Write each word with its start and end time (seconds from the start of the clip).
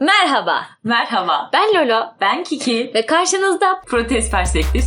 Merhaba, 0.00 0.66
Merhaba, 0.84 1.50
ben 1.52 1.74
Lolo 1.74 2.14
ben 2.20 2.44
Kiki. 2.44 2.90
ve 2.94 3.06
karşınızda 3.06 3.80
Protest 3.86 4.30
Perspektif. 4.30 4.84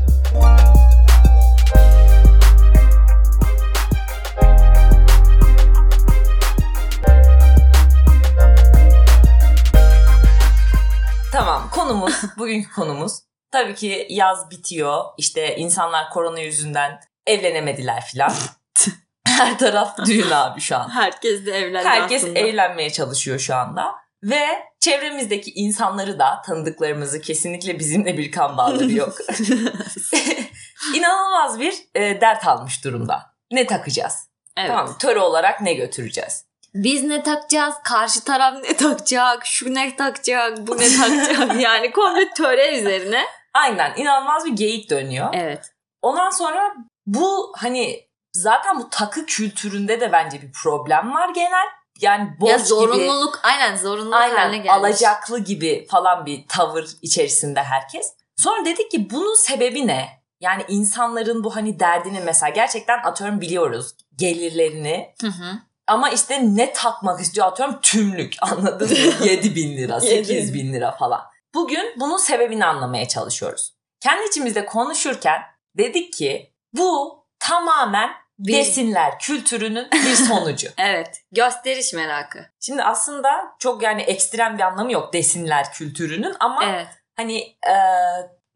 Tamam, 11.32 11.70
konumuz, 11.72 12.14
bugünkü 12.38 12.72
konumuz. 12.72 13.20
Tabii 13.52 13.76
ki 13.76 14.08
yaz 14.10 14.52
bitiyor. 14.52 15.04
İşte 15.18 15.56
insanlar 15.56 16.10
korona 16.10 16.40
yüzünden 16.40 17.00
evlenemediler 17.28 18.06
filan. 18.06 18.34
Her 19.28 19.58
taraf 19.58 19.98
düğün 20.06 20.32
abi 20.32 20.62
şu 20.62 20.78
an. 20.78 20.90
herkes 20.90 21.46
de 21.46 21.52
evlendi 21.52 21.88
Herkes 21.88 22.24
aslında. 22.24 22.40
evlenmeye 22.40 22.90
çalışıyor 22.90 23.40
şu 23.40 23.56
anda. 23.56 23.96
Ve 24.24 24.46
çevremizdeki 24.84 25.52
insanları 25.52 26.20
da 26.20 26.42
tanıdıklarımızı 26.46 27.22
kesinlikle 27.22 27.80
bizimle 27.80 28.18
bir 28.18 28.32
kan 28.32 28.58
bağları 28.58 28.92
yok. 28.92 29.14
İnanılmaz 30.96 31.60
bir 31.60 31.74
e, 31.96 32.22
dert 32.22 32.48
almış 32.48 32.84
durumda. 32.84 33.34
Ne 33.52 33.68
takacağız? 33.68 34.28
evet. 34.58 34.70
Tamam? 34.70 34.98
Töre 35.00 35.20
olarak 35.20 35.62
ne 35.62 35.74
götüreceğiz? 35.74 36.46
Biz 36.74 37.04
ne 37.04 37.24
takacağız, 37.24 37.76
karşı 37.84 38.24
taraf 38.24 38.64
ne 38.64 38.78
takacak, 38.78 39.46
şu 39.46 39.74
ne 39.74 39.96
takacak, 39.96 40.68
bu 40.68 40.78
ne 40.78 40.98
takacak 40.98 41.56
yani 41.60 41.92
komple 41.92 42.34
töre 42.34 42.80
üzerine. 42.80 43.26
Aynen 43.54 43.94
inanılmaz 43.96 44.46
bir 44.46 44.52
geyik 44.52 44.90
dönüyor. 44.90 45.30
Evet. 45.34 45.72
Ondan 46.02 46.30
sonra 46.30 46.76
bu 47.06 47.54
hani 47.58 48.08
zaten 48.34 48.80
bu 48.80 48.90
takı 48.90 49.26
kültüründe 49.26 50.02
de 50.02 50.12
bence 50.12 50.42
bir 50.42 50.52
problem 50.52 51.14
var 51.14 51.30
genel. 51.30 51.68
Yani 52.00 52.30
borç 52.40 52.50
ya 52.50 52.58
gibi 52.58 52.68
zorunluluk, 52.68 53.40
aynen 53.44 53.78
zorunluluk 53.78 54.14
haline 54.14 54.40
aynen 54.40 54.64
gelmiş. 54.64 54.72
alacaklı 54.72 55.40
gibi 55.40 55.88
falan 55.90 56.26
bir 56.26 56.48
tavır 56.48 56.88
içerisinde 57.02 57.64
herkes. 57.64 58.14
Sonra 58.38 58.66
dedik 58.66 58.92
ki 58.92 59.10
bunun 59.10 59.36
sebebi 59.36 59.88
ne? 59.88 60.24
Yani 60.40 60.66
insanların 60.68 61.44
bu 61.44 61.56
hani 61.56 61.80
derdini 61.80 62.20
mesela 62.20 62.50
gerçekten 62.50 63.04
atıyorum 63.04 63.42
biliyoruz 63.42 63.96
gelirlerini 64.16 65.14
Hı 65.22 65.28
hı. 65.28 65.60
ama 65.88 66.10
işte 66.10 66.56
ne 66.56 66.74
takmak 66.74 67.20
istiyor 67.22 67.48
atıyorum 67.48 67.80
tümlük 67.82 68.36
anladın 68.42 68.90
mı? 68.90 69.26
7 69.26 69.56
bin 69.56 69.78
lira, 69.78 70.00
8 70.02 70.54
bin 70.54 70.74
lira 70.74 70.92
falan. 70.92 71.22
Bugün 71.54 71.94
bunun 72.00 72.18
sebebini 72.18 72.66
anlamaya 72.66 73.08
çalışıyoruz. 73.08 73.74
Kendi 74.00 74.28
içimizde 74.28 74.66
konuşurken 74.66 75.42
dedik 75.78 76.14
ki 76.14 76.54
bu 76.74 77.20
tamamen 77.40 78.10
Bir- 78.40 78.54
desinler 78.54 79.20
kültürünün 79.20 79.88
bir 79.92 80.16
sonucu. 80.28 80.68
Evet. 80.78 81.22
Gösteriş 81.32 81.94
merakı. 81.94 82.40
Şimdi 82.60 82.84
aslında 82.84 83.56
çok 83.60 83.84
yani 83.84 84.02
ekstrem 84.02 84.58
bir 84.58 84.64
anlamı 84.64 84.92
yok 84.92 85.14
desinler 85.14 85.74
kültürünün 85.74 86.36
ama 86.40 86.66
Evet. 86.66 86.88
hani 87.16 87.40
e, 87.68 87.74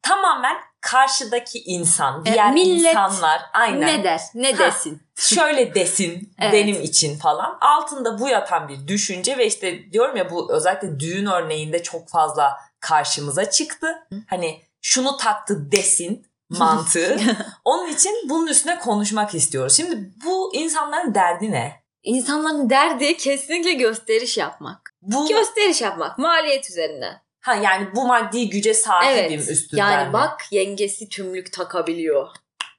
tamamen 0.02 0.58
karşıdaki 0.82 1.60
insan, 1.60 2.22
E, 2.26 2.34
diğer 2.34 2.54
millet 2.54 2.92
insanlar 2.92 3.42
aynen 3.54 4.00
Ne 4.00 4.04
der, 4.04 4.22
ne 4.34 4.54
Ha. 4.54 4.58
desin. 4.66 5.02
şöyle 5.16 5.76
desin 5.76 6.34
Evet. 6.42 6.54
benim 6.54 6.82
için 6.82 7.20
falan. 7.20 7.58
Altında 7.62 8.20
bu 8.20 8.30
yatan 8.30 8.68
bir 8.68 8.88
düşünce 8.88 9.38
ve 9.38 9.46
işte 9.48 9.92
diyorum 9.92 10.18
ya 10.18 10.32
bu 10.32 10.54
özellikle 10.54 11.00
düğün 11.00 11.26
örneğinde 11.26 11.84
çok 11.84 12.10
fazla 12.10 12.58
karşımıza 12.80 13.50
çıktı. 13.50 14.08
Hani 14.30 14.62
şunu 14.82 15.18
taktı 15.18 15.72
desin 15.72 16.27
mantığı. 16.50 17.18
Onun 17.66 17.88
için 17.88 18.14
bunun 18.30 18.48
üstüne 18.48 18.80
konuşmak 18.80 19.36
istiyoruz. 19.36 19.78
Şimdi 19.78 20.12
bu 20.26 20.56
insanların 20.56 21.14
derdi 21.16 21.52
ne? 21.52 21.84
İnsanların 22.04 22.70
derdi 22.70 23.18
kesinlikle 23.18 23.74
gösteriş 23.74 24.38
yapmak. 24.38 24.94
Bu 25.02 25.28
Gösteriş 25.28 25.82
yapmak 25.82 26.18
maliyet 26.18 26.70
üzerinden. 26.70 27.22
ha 27.42 27.56
yani 27.56 27.88
bu 27.96 28.08
maddi 28.08 28.50
güce 28.50 28.74
sahibim 28.74 29.34
Evet. 29.40 29.50
üstünden. 29.50 29.82
Yani 29.92 30.08
mi? 30.08 30.14
bak 30.14 30.42
yengesi 30.52 31.10
tümlük 31.10 31.54
takabiliyor. 31.54 32.28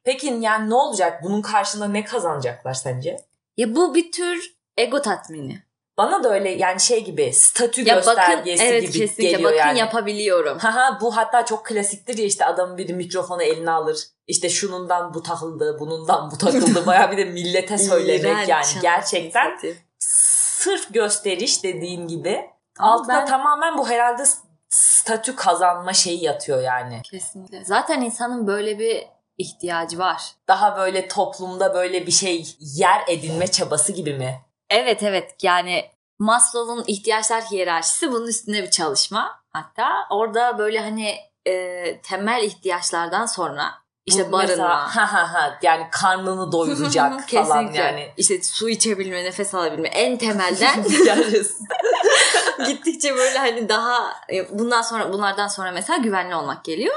Peki 0.05 0.27
yani 0.41 0.71
ne 0.71 0.75
olacak? 0.75 1.23
Bunun 1.23 1.43
karşılığında 1.43 1.89
ne 1.89 2.05
kazanacaklar 2.05 2.75
sence? 2.75 3.17
Ya 3.57 3.75
bu 3.77 3.95
bir 3.95 4.13
tür 4.13 4.57
ego 4.77 5.03
tatmini. 5.03 5.63
Bana 5.99 6.25
da 6.25 6.35
öyle 6.35 6.51
yani 6.51 6.81
şey 6.81 7.05
gibi 7.05 7.33
statü 7.33 7.89
Ya 7.89 7.97
bakın 7.97 8.15
göstergesi 8.15 8.65
evet 8.65 8.83
gibi 8.83 8.93
kesinlikle 8.93 9.31
geliyor 9.31 9.51
bakın 9.53 9.59
yani. 9.59 9.79
yapabiliyorum. 9.79 10.59
Haha 10.59 10.99
bu 11.01 11.17
hatta 11.17 11.45
çok 11.45 11.67
klasiktir 11.67 12.19
ya 12.19 12.25
işte 12.25 12.45
adamın 12.45 12.79
biri 12.79 12.95
mikrofonu 12.95 13.43
eline 13.43 13.71
alır. 13.71 13.99
İşte 14.27 14.49
şunundan 14.49 15.15
bu 15.15 15.23
takıldı, 15.23 15.77
bunundan 15.81 16.31
bu 16.31 16.39
takıldı. 16.39 16.87
Baya 16.87 17.11
bir 17.13 17.17
de 17.17 17.25
millete 17.25 17.79
söylemek 17.89 18.49
yani. 18.49 18.67
Gerçekten 18.83 19.59
sırf 19.99 20.95
gösteriş 20.95 21.65
dediğin 21.65 22.09
gibi. 22.09 22.51
Ama 22.79 22.93
Altında 22.95 23.13
ben- 23.17 23.27
tamamen 23.27 23.79
bu 23.79 23.89
herhalde 23.89 24.23
statü 24.69 25.37
kazanma 25.37 25.93
şeyi 25.93 26.25
yatıyor 26.25 26.63
yani. 26.63 27.01
Kesinlikle. 27.03 27.65
Zaten 27.65 28.01
insanın 28.01 28.47
böyle 28.47 28.79
bir 28.79 29.07
ihtiyacı 29.39 29.99
var. 29.99 30.23
Daha 30.49 30.77
böyle 30.77 31.09
toplumda 31.09 31.75
böyle 31.75 32.07
bir 32.07 32.13
şey 32.13 32.47
yer 32.61 33.01
edinme 33.09 33.47
çabası 33.47 33.93
gibi 33.93 34.15
mi? 34.15 34.41
Evet 34.71 35.03
evet 35.03 35.35
yani 35.43 35.91
Maslow'un 36.19 36.85
ihtiyaçlar 36.87 37.43
hiyerarşisi 37.43 38.13
bunun 38.13 38.27
üstünde 38.27 38.63
bir 38.63 38.71
çalışma. 38.71 39.41
Hatta 39.51 40.07
orada 40.11 40.59
böyle 40.59 40.81
hani 40.81 41.17
e, 41.47 42.01
temel 42.01 42.43
ihtiyaçlardan 42.43 43.27
sonra 43.27 43.75
işte 44.07 44.29
Bu 44.29 44.33
barınma. 44.33 44.49
mesela, 44.49 44.97
ha 44.97 45.13
ha 45.13 45.33
ha 45.33 45.59
yani 45.63 45.87
karnını 45.91 46.53
doyuracak 46.53 47.29
falan 47.31 47.73
yani. 47.73 48.09
İşte 48.17 48.43
su 48.43 48.69
içebilme, 48.69 49.25
nefes 49.25 49.55
alabilme 49.55 49.89
en 49.89 50.19
temelden 50.19 50.83
gittikçe 52.67 53.17
böyle 53.17 53.39
hani 53.39 53.69
daha 53.69 54.15
e, 54.33 54.59
bundan 54.59 54.83
sonra 54.83 55.13
bunlardan 55.13 55.49
sonra 55.49 55.71
mesela 55.73 55.97
güvenli 55.97 56.35
olmak 56.35 56.65
geliyor. 56.65 56.95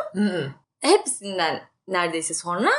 Hepsinden 0.82 1.62
neredeyse 1.88 2.34
sonra 2.34 2.70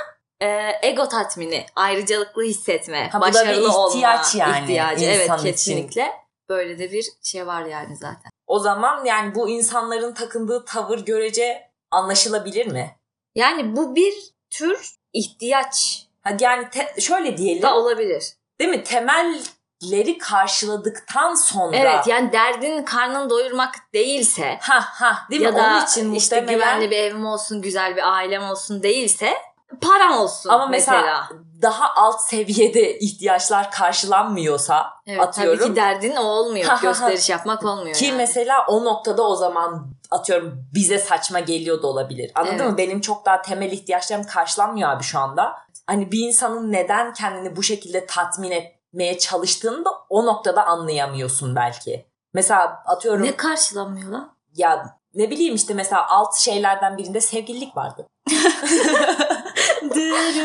e, 0.42 0.78
ego 0.82 1.08
tatmini, 1.08 1.66
ayrıcalıklı 1.76 2.42
hissetme, 2.42 3.08
Ha, 3.12 3.20
bu 3.20 3.22
da 3.24 3.28
bir 3.28 3.34
başarılı 3.34 3.68
ihtiyaç 3.68 4.34
olma 4.34 4.46
yani 4.46 4.62
ihtiyacı. 4.62 5.04
Evet 5.04 5.30
için. 5.30 5.42
kesinlikle. 5.52 6.12
Böyle 6.48 6.78
de 6.78 6.92
bir 6.92 7.06
şey 7.22 7.46
var 7.46 7.64
yani 7.64 7.96
zaten. 7.96 8.32
O 8.46 8.58
zaman 8.58 9.04
yani 9.04 9.34
bu 9.34 9.48
insanların 9.48 10.14
takındığı 10.14 10.64
tavır 10.64 10.98
görece 10.98 11.70
anlaşılabilir 11.90 12.66
mi? 12.66 12.96
Yani 13.34 13.76
bu 13.76 13.96
bir 13.96 14.14
tür 14.50 14.90
ihtiyaç 15.12 16.06
Hadi 16.24 16.44
yani 16.44 16.70
te- 16.70 17.00
şöyle 17.00 17.36
diyelim 17.36 17.62
da 17.62 17.76
olabilir. 17.76 18.24
değil 18.60 18.70
mi? 18.70 18.84
Temelleri 18.84 20.18
karşıladıktan 20.18 21.34
sonra 21.34 21.76
Evet 21.76 22.06
yani 22.06 22.32
derdin 22.32 22.82
karnını 22.82 23.30
doyurmak 23.30 23.74
değilse 23.94 24.58
ha 24.60 24.80
ha 24.80 25.18
değil 25.30 25.40
mi? 25.42 25.46
ya 25.46 25.56
da 25.56 25.60
Onun 25.62 25.84
için 25.86 26.14
işte 26.14 26.40
muhtemelen 26.40 26.58
güvenli 26.78 26.90
bir 26.90 26.96
evim 26.96 27.26
olsun, 27.26 27.62
güzel 27.62 27.96
bir 27.96 28.12
ailem 28.12 28.42
olsun 28.42 28.82
değilse 28.82 29.34
param 29.80 30.12
olsun 30.18 30.50
ama 30.50 30.66
mesela, 30.66 30.98
mesela. 31.00 31.28
daha 31.62 31.94
alt 31.94 32.20
seviyede 32.20 32.98
ihtiyaçlar 32.98 33.70
karşılanmıyorsa 33.70 34.86
Evet, 35.06 35.20
atıyorum. 35.20 35.58
tabii 35.58 35.70
ki 35.70 35.76
derdin 35.76 36.16
o 36.16 36.22
olmuyor. 36.22 36.80
Gösteriş 36.82 37.30
yapmak 37.30 37.64
olmuyor 37.64 37.96
Ki 37.96 38.04
yani. 38.04 38.16
mesela 38.16 38.66
o 38.68 38.84
noktada 38.84 39.22
o 39.22 39.36
zaman 39.36 39.86
atıyorum 40.10 40.64
bize 40.74 40.98
saçma 40.98 41.40
geliyor 41.40 41.82
da 41.82 41.86
olabilir. 41.86 42.32
Anladın 42.34 42.54
Evet. 42.58 42.70
mı? 42.70 42.78
Benim 42.78 43.00
çok 43.00 43.26
daha 43.26 43.42
temel 43.42 43.72
ihtiyaçlarım 43.72 44.26
karşılanmıyor 44.26 44.90
abi 44.90 45.02
şu 45.02 45.18
anda. 45.18 45.56
Hani 45.86 46.12
bir 46.12 46.18
insanın 46.26 46.72
neden 46.72 47.12
kendini 47.12 47.56
bu 47.56 47.62
şekilde 47.62 48.06
tatmin 48.06 48.50
etmeye 48.50 49.18
çalıştığını 49.18 49.84
da 49.84 49.90
o 50.08 50.26
noktada 50.26 50.66
anlayamıyorsun 50.66 51.56
belki. 51.56 52.06
Mesela 52.34 52.82
atıyorum 52.86 53.22
Ne 53.22 53.36
karşılanmıyor 53.36 54.10
lan? 54.10 54.36
ya 54.54 54.98
ne 55.14 55.30
bileyim 55.30 55.54
işte 55.54 55.74
mesela 55.74 56.08
alt 56.08 56.36
şeylerden 56.36 56.98
birinde 56.98 57.20
sevgililik 57.20 57.76
vardı. 57.76 58.06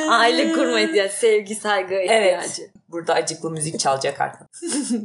Aile 0.10 0.54
kurma 0.54 0.80
ihtiyacı, 0.80 1.14
sevgi, 1.16 1.56
saygı 1.56 1.96
ihtiyacı. 1.96 2.62
Burada 2.90 3.14
acıklı 3.14 3.50
müzik 3.52 3.80
çalacak 3.80 4.22
artık. 4.22 4.48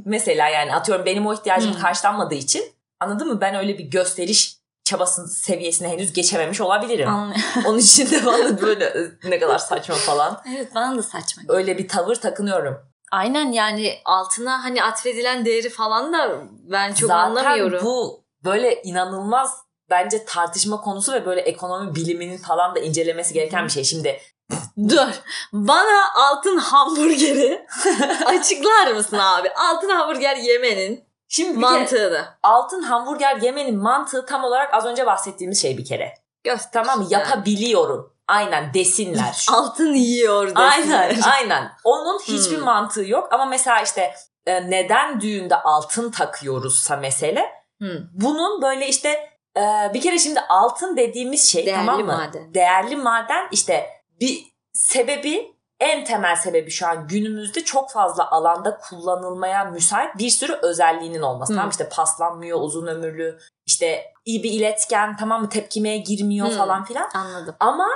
mesela 0.04 0.48
yani 0.48 0.74
atıyorum 0.74 1.06
benim 1.06 1.26
o 1.26 1.34
ihtiyacım 1.34 1.78
karşılanmadığı 1.80 2.34
için 2.34 2.64
anladın 3.00 3.28
mı? 3.28 3.40
Ben 3.40 3.54
öyle 3.54 3.78
bir 3.78 3.84
gösteriş 3.84 4.56
çabası 4.84 5.28
seviyesine 5.28 5.88
henüz 5.88 6.12
geçememiş 6.12 6.60
olabilirim. 6.60 7.08
Anlıyorum. 7.08 7.42
Onun 7.66 7.78
için 7.78 8.10
de 8.10 8.26
bana 8.26 8.60
böyle 8.60 8.84
"Ö, 8.90 9.08
ne 9.24 9.38
kadar 9.38 9.58
saçma 9.58 9.94
falan. 9.94 10.42
evet 10.56 10.74
bana 10.74 10.96
da 10.98 11.02
saçma. 11.02 11.42
Öyle 11.48 11.78
bir 11.78 11.88
tavır 11.88 12.14
takınıyorum. 12.14 12.78
Aynen 13.12 13.52
yani 13.52 13.94
altına 14.04 14.64
hani 14.64 14.84
atfedilen 14.84 15.44
değeri 15.44 15.70
falan 15.70 16.12
da 16.12 16.38
ben 16.70 16.92
çok 16.94 17.08
Zaten 17.08 17.24
anlamıyorum. 17.36 17.84
bu 17.84 18.24
böyle 18.44 18.82
inanılmaz 18.82 19.58
bence 19.92 20.24
tartışma 20.24 20.80
konusu 20.80 21.12
ve 21.12 21.26
böyle 21.26 21.40
ekonomi 21.40 21.94
biliminin 21.94 22.38
falan 22.38 22.74
da 22.74 22.78
incelemesi 22.80 23.34
gereken 23.34 23.64
bir 23.64 23.70
şey. 23.70 23.84
Şimdi 23.84 24.20
Dur. 24.88 25.08
Bana 25.52 26.12
altın 26.14 26.56
hamburgeri 26.56 27.66
açıklar 28.26 28.92
mısın 28.94 29.18
abi? 29.18 29.50
Altın 29.50 29.88
hamburger 29.88 30.36
yemenin 30.36 31.04
şimdi 31.28 31.58
mantığını. 31.58 32.24
altın 32.42 32.82
hamburger 32.82 33.36
yemenin 33.36 33.78
mantığı 33.82 34.26
tam 34.26 34.44
olarak 34.44 34.74
az 34.74 34.84
önce 34.86 35.06
bahsettiğimiz 35.06 35.62
şey 35.62 35.78
bir 35.78 35.84
kere. 35.84 36.14
Göster. 36.44 36.84
Tamam 36.84 36.98
mı? 36.98 37.06
Yapabiliyorum. 37.10 38.12
Aynen 38.28 38.74
desinler. 38.74 39.46
Altın 39.52 39.94
yiyor 39.94 40.46
desinler. 40.46 40.68
aynen 40.70 41.20
aynen. 41.22 41.72
Onun 41.84 42.18
hiçbir 42.18 42.56
Hmm. 42.58 42.64
mantığı 42.64 43.04
yok 43.04 43.32
ama 43.32 43.44
mesela 43.44 43.80
işte 43.82 44.14
e, 44.46 44.70
neden 44.70 45.20
düğünde 45.20 45.56
altın 45.56 46.10
takıyoruzsa 46.10 46.96
mesele 46.96 47.62
Hı. 47.82 48.02
Bunun 48.12 48.62
böyle 48.62 48.88
işte 48.88 49.30
e, 49.56 49.94
bir 49.94 50.00
kere 50.00 50.18
şimdi 50.18 50.40
altın 50.40 50.96
dediğimiz 50.96 51.48
şey 51.50 51.66
Değerli 51.66 51.86
tamam 51.86 52.00
mı? 52.00 52.06
maden. 52.06 52.54
Değerli 52.54 52.96
maden 52.96 53.48
işte 53.52 53.86
bir 54.20 54.44
sebebi 54.72 55.52
en 55.80 56.04
temel 56.04 56.36
sebebi 56.36 56.70
şu 56.70 56.86
an 56.86 57.08
günümüzde 57.08 57.64
çok 57.64 57.90
fazla 57.90 58.30
alanda 58.30 58.78
kullanılmaya 58.78 59.64
müsait 59.64 60.18
bir 60.18 60.30
sürü 60.30 60.52
özelliğinin 60.52 61.22
olması. 61.22 61.52
Hı. 61.52 61.56
Tamam 61.56 61.70
işte 61.70 61.88
paslanmıyor, 61.88 62.60
uzun 62.60 62.86
ömürlü, 62.86 63.38
işte 63.66 64.04
iyi 64.24 64.42
bir 64.42 64.50
iletken, 64.50 65.16
tamam 65.16 65.42
mı 65.42 65.48
tepkimeye 65.48 65.96
girmiyor 65.98 66.46
Hı. 66.48 66.56
falan 66.58 66.84
filan. 66.84 67.08
Anladım. 67.14 67.54
Ama 67.60 67.88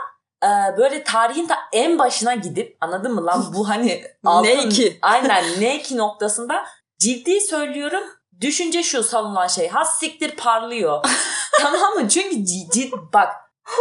e, 0.44 0.48
böyle 0.78 1.04
tarihin 1.04 1.46
ta 1.46 1.56
en 1.72 1.98
başına 1.98 2.34
gidip 2.34 2.76
anladın 2.80 3.14
mı 3.14 3.26
lan 3.26 3.44
bu 3.54 3.68
hani 3.68 4.02
altın, 4.24 4.48
Ne 4.50 4.68
ki? 4.68 4.98
aynen 5.02 5.44
ne 5.60 5.82
ki 5.82 5.96
noktasında 5.96 6.64
ciddi 6.98 7.40
söylüyorum 7.40 8.02
düşünce 8.40 8.82
şu 8.82 9.02
savunulan 9.02 9.46
şey 9.46 9.68
has 9.68 9.98
siktir 9.98 10.36
parlıyor. 10.36 11.04
tamam 11.60 11.94
mı? 11.94 12.08
Çünkü 12.08 12.44
cid, 12.44 12.92
bak 13.12 13.32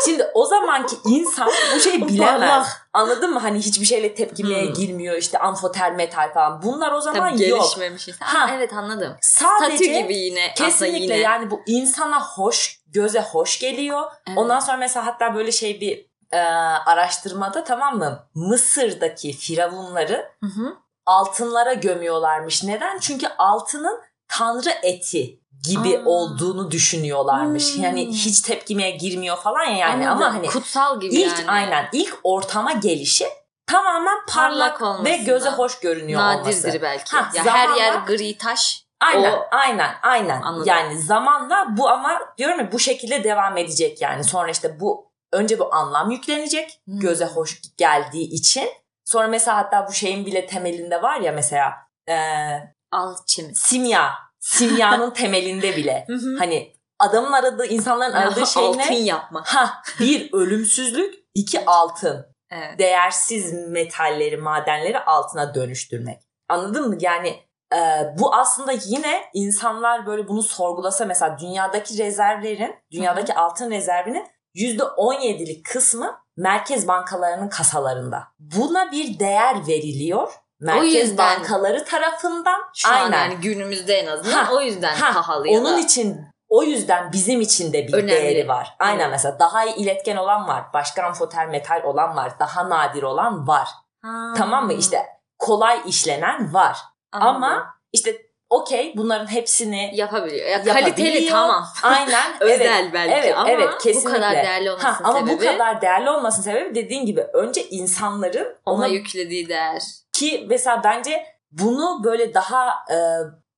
şimdi 0.05 0.27
o 0.33 0.45
zamanki 0.45 0.95
insan 1.05 1.49
bu 1.75 1.79
şeyi 1.79 2.07
bilemez. 2.07 2.67
Anladın 2.93 3.33
mı? 3.33 3.39
Hani 3.39 3.59
hiçbir 3.59 3.85
şeyle 3.85 4.15
tepkimeye 4.15 4.65
Hmm. 4.65 4.73
girmiyor 4.73 5.15
işte 5.17 5.39
amfoter 5.39 5.91
metal 5.95 6.33
falan. 6.33 6.61
Bunlar 6.63 6.91
o 6.91 7.01
zaman 7.01 7.29
Tabii 7.31 7.49
yok. 7.49 7.59
gelişmemiş. 7.61 8.07
Ha. 8.19 8.39
Ha, 8.39 8.51
evet 8.55 8.73
anladım. 8.73 9.15
Sadece 9.21 9.75
Statü 9.77 9.91
gibi 9.91 10.17
yine. 10.17 10.53
Kesinlikle 10.53 10.99
yine. 11.03 11.17
yani 11.17 11.51
bu 11.51 11.61
insana 11.67 12.25
hoş, 12.25 12.79
göze 12.87 13.21
hoş 13.21 13.59
geliyor. 13.59 14.11
Evet. 14.27 14.37
Ondan 14.37 14.59
sonra 14.59 14.77
mesela 14.77 15.05
hatta 15.05 15.35
böyle 15.35 15.51
şey 15.51 15.81
bir 15.81 16.05
e, 16.31 16.37
araştırmada 16.85 17.63
tamam 17.63 17.97
mı? 17.97 18.27
Mısır'daki 18.35 19.33
firavunları 19.33 20.29
Hı 20.43 20.47
hı. 20.47 20.75
altınlara 21.05 21.73
gömüyorlarmış. 21.73 22.63
Neden? 22.63 22.99
Çünkü 22.99 23.27
altının 23.37 23.99
tanrı 24.37 24.69
eti 24.83 25.39
gibi 25.69 25.97
Aa. 25.99 26.05
olduğunu 26.05 26.71
düşünüyorlarmış. 26.71 27.75
Hmm. 27.75 27.83
Yani 27.83 28.07
hiç 28.07 28.41
tepkimeye 28.41 28.91
girmiyor 28.91 29.37
falan 29.37 29.63
ya 29.63 29.77
yani 29.77 30.09
Anladım. 30.09 30.23
ama 30.27 30.35
hani 30.35 30.47
kutsal 30.47 30.99
gibi 30.99 31.15
ilk 31.15 31.39
yani. 31.39 31.51
aynen 31.51 31.89
ilk 31.93 32.19
ortama 32.23 32.71
gelişi 32.71 33.25
tamamen 33.67 34.17
parlak, 34.29 34.79
Parlak 34.79 35.05
ve 35.05 35.17
göze 35.17 35.49
hoş 35.49 35.79
görünüyor 35.79 36.21
Nadirdir 36.21 36.59
olması. 36.63 36.81
belki. 36.81 37.15
Ha, 37.15 37.29
ya 37.35 37.43
zamanla- 37.43 37.57
her 37.57 37.69
yer 37.77 37.93
gri 37.93 38.37
taş. 38.37 38.85
Aynen, 39.01 39.33
O- 39.33 39.45
aynen, 39.51 39.95
aynen. 40.03 40.41
Anladım. 40.41 40.67
Yani 40.67 41.01
zamanla 41.01 41.65
bu 41.77 41.89
ama 41.89 42.19
diyorum 42.37 42.59
ya 42.59 42.71
bu 42.71 42.79
şekilde 42.79 43.23
devam 43.23 43.57
edecek 43.57 44.01
yani. 44.01 44.23
Sonra 44.23 44.51
işte 44.51 44.79
bu 44.79 45.11
önce 45.33 45.59
bu 45.59 45.73
anlam 45.75 46.11
yüklenecek 46.11 46.79
Hmm. 46.85 46.99
göze 46.99 47.25
hoş 47.25 47.61
geldiği 47.77 48.29
için. 48.33 48.69
Sonra 49.05 49.27
mesela 49.27 49.57
hatta 49.57 49.87
bu 49.87 49.93
şeyin 49.93 50.25
bile 50.25 50.47
temelinde 50.47 51.01
var 51.01 51.19
ya 51.19 51.31
mesela 51.31 51.73
eee 52.07 52.73
Alçemi. 52.91 53.55
simya. 53.55 54.11
Simyanın 54.45 55.11
temelinde 55.11 55.75
bile. 55.75 56.07
Hani 56.39 56.73
adamın 56.99 57.31
aradığı, 57.31 57.65
insanların 57.65 58.13
aradığı 58.13 58.47
şey 58.47 58.65
Altın 58.65 58.79
ne? 58.79 58.99
yapma. 58.99 59.43
Ha, 59.45 59.81
bir 59.99 60.33
ölümsüzlük, 60.33 61.13
iki 61.35 61.65
altın. 61.65 62.25
Evet. 62.51 62.79
Değersiz 62.79 63.53
metalleri, 63.53 64.37
madenleri 64.37 64.99
altına 64.99 65.55
dönüştürmek. 65.55 66.21
Anladın 66.49 66.87
mı? 66.89 66.97
Yani 66.99 67.29
e, 67.75 67.77
bu 68.19 68.35
aslında 68.35 68.71
yine 68.85 69.23
insanlar 69.33 70.05
böyle 70.05 70.27
bunu 70.27 70.43
sorgulasa 70.43 71.05
mesela 71.05 71.37
dünyadaki 71.39 71.97
rezervlerin, 71.97 72.75
dünyadaki 72.91 73.33
altın 73.33 73.71
rezervinin 73.71 74.27
%17'lik 74.55 75.65
kısmı 75.65 76.17
merkez 76.37 76.87
bankalarının 76.87 77.49
kasalarında. 77.49 78.23
Buna 78.39 78.91
bir 78.91 79.19
değer 79.19 79.67
veriliyor. 79.67 80.33
Merkez 80.59 80.93
yüzden- 80.93 81.17
bankaları 81.17 81.85
tarafından. 81.85 82.59
Şu 82.75 82.89
an 82.89 82.93
Aynen. 82.93 83.17
yani 83.17 83.35
günümüzde 83.35 83.93
en 83.95 84.07
azından 84.07 84.43
Ha, 84.43 84.53
o 84.53 84.61
yüzden 84.61 84.95
ha, 84.95 85.13
pahalı 85.13 85.47
Onun 85.49 85.75
da. 85.75 85.79
için 85.79 86.17
o 86.49 86.63
yüzden 86.63 87.11
bizim 87.11 87.41
için 87.41 87.73
de 87.73 87.87
bir 87.87 87.93
Önemli. 87.93 88.11
değeri 88.11 88.47
var. 88.47 88.75
Aynen 88.79 88.99
Evet. 88.99 89.11
mesela 89.11 89.39
daha 89.39 89.65
iyi 89.65 89.75
iletken 89.75 90.15
olan 90.17 90.47
var. 90.47 90.63
Başka 90.73 91.03
amfoter 91.03 91.47
metal 91.47 91.83
olan 91.83 92.15
var. 92.15 92.39
Daha 92.39 92.69
nadir 92.69 93.03
olan 93.03 93.47
var. 93.47 93.67
Ha. 94.01 94.33
Tamam 94.37 94.65
mı? 94.65 94.73
İşte 94.73 95.05
kolay 95.39 95.79
işlenen 95.85 96.53
var. 96.53 96.77
Anladım. 97.11 97.35
Ama 97.43 97.65
işte 97.93 98.17
okey 98.49 98.93
bunların 98.97 99.27
hepsini 99.31 99.91
yapabiliyor. 99.95 100.45
Ya 100.45 100.51
Yapabiliyor. 100.51 100.79
kaliteli 100.79 101.29
tamam. 101.29 101.67
aynen 101.83 102.31
Özel 102.39 102.59
evet, 102.83 102.93
belki 102.93 103.13
evet, 103.13 103.37
ama 103.37 103.49
evet, 103.49 103.69
bu 103.73 103.77
kesinlikle. 103.83 104.11
kadar 104.11 104.31
değerli 104.33 104.71
olmasının 104.71 104.91
Ha, 104.93 104.99
ama 105.03 105.19
sebebi 105.19 105.33
bu 105.33 105.39
kadar 105.39 105.81
değerli 105.81 106.09
olmasının 106.09 106.43
sebebi 106.43 106.75
dediğin 106.75 107.05
gibi 107.05 107.21
önce 107.21 107.69
insanların 107.69 108.57
ona 108.65 108.75
ona 108.75 108.87
yüklediği 108.87 109.49
değer. 109.49 109.81
Ki 110.15 110.45
mesela 110.49 110.81
bence 110.83 111.25
bunu 111.51 112.03
böyle 112.03 112.33
daha 112.33 112.69
e, 112.69 112.97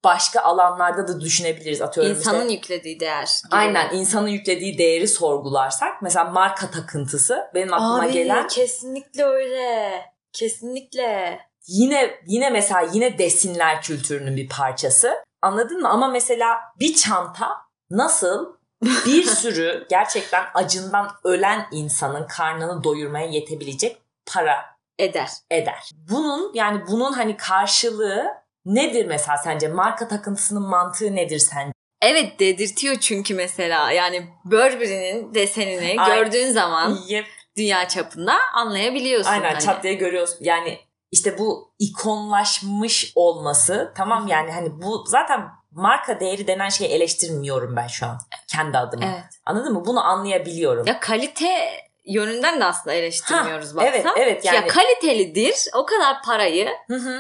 başka 0.04 0.42
alanlarda 0.42 1.08
da 1.08 1.22
düşünebiliriz 1.22 1.82
atıyorum 1.82 2.12
işte. 2.12 2.20
İnsanın 2.20 2.50
yüklediği 2.50 3.00
değer. 3.00 3.42
gibi. 3.46 3.56
Aynen 3.56 3.90
insanın 3.94 4.28
yüklediği 4.28 4.78
değeri 4.78 5.08
sorgularsak 5.08 6.02
mesela 6.02 6.26
marka 6.26 6.72
takıntısı 6.72 7.52
benim 7.54 7.74
aklıma 7.74 8.02
Abi, 8.02 8.12
gelen 8.12 8.48
kesinlikle 8.48 9.24
öyle. 9.24 10.02
Kesinlikle. 10.34 11.40
yine 11.68 12.12
yine 12.28 12.50
mesela 12.50 12.82
yine 12.94 13.18
desinler 13.18 13.82
kültürünün 13.82 14.38
bir 14.38 14.50
parçası. 14.50 15.14
Anladın 15.42 15.82
mı? 15.82 15.90
Ama 15.90 16.08
mesela 16.08 16.58
bir 16.80 16.96
çanta 16.96 17.50
nasıl 17.90 18.58
bir 18.82 19.24
sürü 19.42 19.86
gerçekten 19.90 20.46
acından 20.54 21.10
ölen 21.24 21.68
insanın 21.72 22.28
karnını 22.28 22.84
doyurmaya 22.84 23.26
yetebilecek 23.26 23.98
para 24.26 24.77
Eder. 25.00 25.30
eder. 25.52 25.90
Bunun 26.10 26.52
yani 26.54 26.82
bunun 26.88 27.14
hani 27.14 27.38
karşılığı 27.38 28.26
nedir 28.66 29.06
mesela 29.06 29.38
sence? 29.38 29.68
Marka 29.68 30.08
takıntısının 30.08 30.64
mantığı 30.70 31.16
nedir 31.16 31.40
sence? 31.40 31.72
Evet 32.02 32.40
dedirtiyor 32.40 32.96
çünkü 32.96 33.36
mesela 33.36 33.92
yani 33.92 34.28
Burberry'nin 34.46 35.34
desenini 35.34 36.02
Ay. 36.02 36.16
gördüğün 36.16 36.52
zaman 36.52 36.98
Yep. 37.08 37.26
dünya 37.58 37.88
çapında 37.88 38.34
anlayabiliyorsun. 38.54 39.32
Aynen 39.32 39.50
hani. 39.50 39.60
çat 39.64 39.84
diye 39.84 39.94
görüyorsun. 39.94 40.38
Yani 40.42 40.80
işte 41.12 41.38
bu 41.38 41.74
ikonlaşmış 41.80 43.12
olması 43.16 43.94
tamam 43.96 44.28
yani 44.28 44.52
hani 44.52 44.82
bu 44.82 45.04
zaten 45.08 45.42
marka 45.72 46.20
değeri 46.20 46.48
denen 46.48 46.70
şeyi 46.70 46.90
eleştirmiyorum 46.90 47.76
ben 47.76 47.88
şu 47.88 48.06
an 48.06 48.18
kendi 48.48 48.78
adıma. 48.78 49.06
Evet. 49.06 49.24
Anladın 49.46 49.74
mı? 49.74 49.86
Bunu 49.86 50.04
anlayabiliyorum. 50.06 50.88
Ya 50.88 51.00
kalite 51.00 51.70
yönünden 52.08 52.60
de 52.60 52.66
aslında 52.66 52.94
eleştirmiyoruz 52.96 53.72
Ha, 53.72 53.76
baksan. 53.76 53.94
evet, 53.96 54.06
evet, 54.18 54.46
yani- 54.46 54.56
Ya 54.56 54.68
kalitelidir. 54.68 55.56
O 55.76 55.86
kadar 55.86 56.22
parayı 56.26 56.70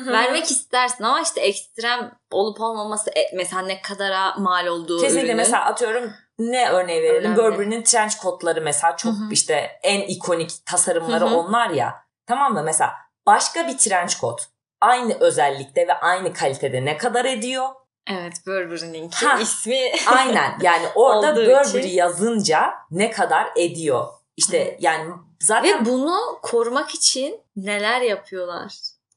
vermek 0.07 0.51
istersin 0.51 1.03
ama 1.03 1.21
işte 1.21 1.41
ekstrem 1.41 2.11
olup 2.31 2.61
olmaması 2.61 3.09
e, 3.09 3.35
mesela 3.35 3.61
ne 3.61 3.81
kadara 3.81 4.33
mal 4.37 4.67
olduğu 4.67 4.97
Kesinlikle 5.01 5.21
ürünün. 5.27 5.37
mesela 5.37 5.65
atıyorum 5.65 6.11
ne 6.39 6.69
örneği 6.69 7.03
verelim? 7.03 7.31
Önemli. 7.31 7.37
Burberry'nin 7.37 7.83
trench 7.83 8.21
coatları 8.21 8.61
mesela 8.61 8.97
çok 8.97 9.11
Hı 9.13 9.15
hı. 9.17 9.29
işte 9.31 9.79
en 9.83 10.01
ikonik 10.01 10.51
tasarımları 10.65 11.25
Hı 11.25 11.29
hı. 11.29 11.35
onlar 11.35 11.69
ya. 11.69 11.95
Tamam 12.27 12.53
mı? 12.53 12.63
Mesela 12.63 12.94
başka 13.27 13.67
bir 13.67 13.77
trench 13.77 14.19
coat 14.19 14.47
aynı 14.81 15.13
özellikte 15.19 15.87
ve 15.87 15.94
aynı 15.94 16.33
kalitede 16.33 16.85
ne 16.85 16.97
kadar 16.97 17.25
ediyor? 17.25 17.67
Evet 18.09 18.33
Burberry'ninki 18.47 19.25
ismi 19.41 19.91
Aynen 20.15 20.57
yani 20.61 20.85
orada 20.95 21.35
Burberry 21.35 21.79
için. 21.79 21.97
yazınca 21.97 22.73
ne 22.91 23.11
kadar 23.11 23.47
ediyor? 23.56 24.07
İşte 24.37 24.77
yani 24.79 25.13
zaten 25.41 25.81
ve 25.81 25.85
bunu 25.85 26.39
korumak 26.41 26.89
için 26.95 27.39
neler 27.56 28.01
yapıyorlar? 28.01 28.73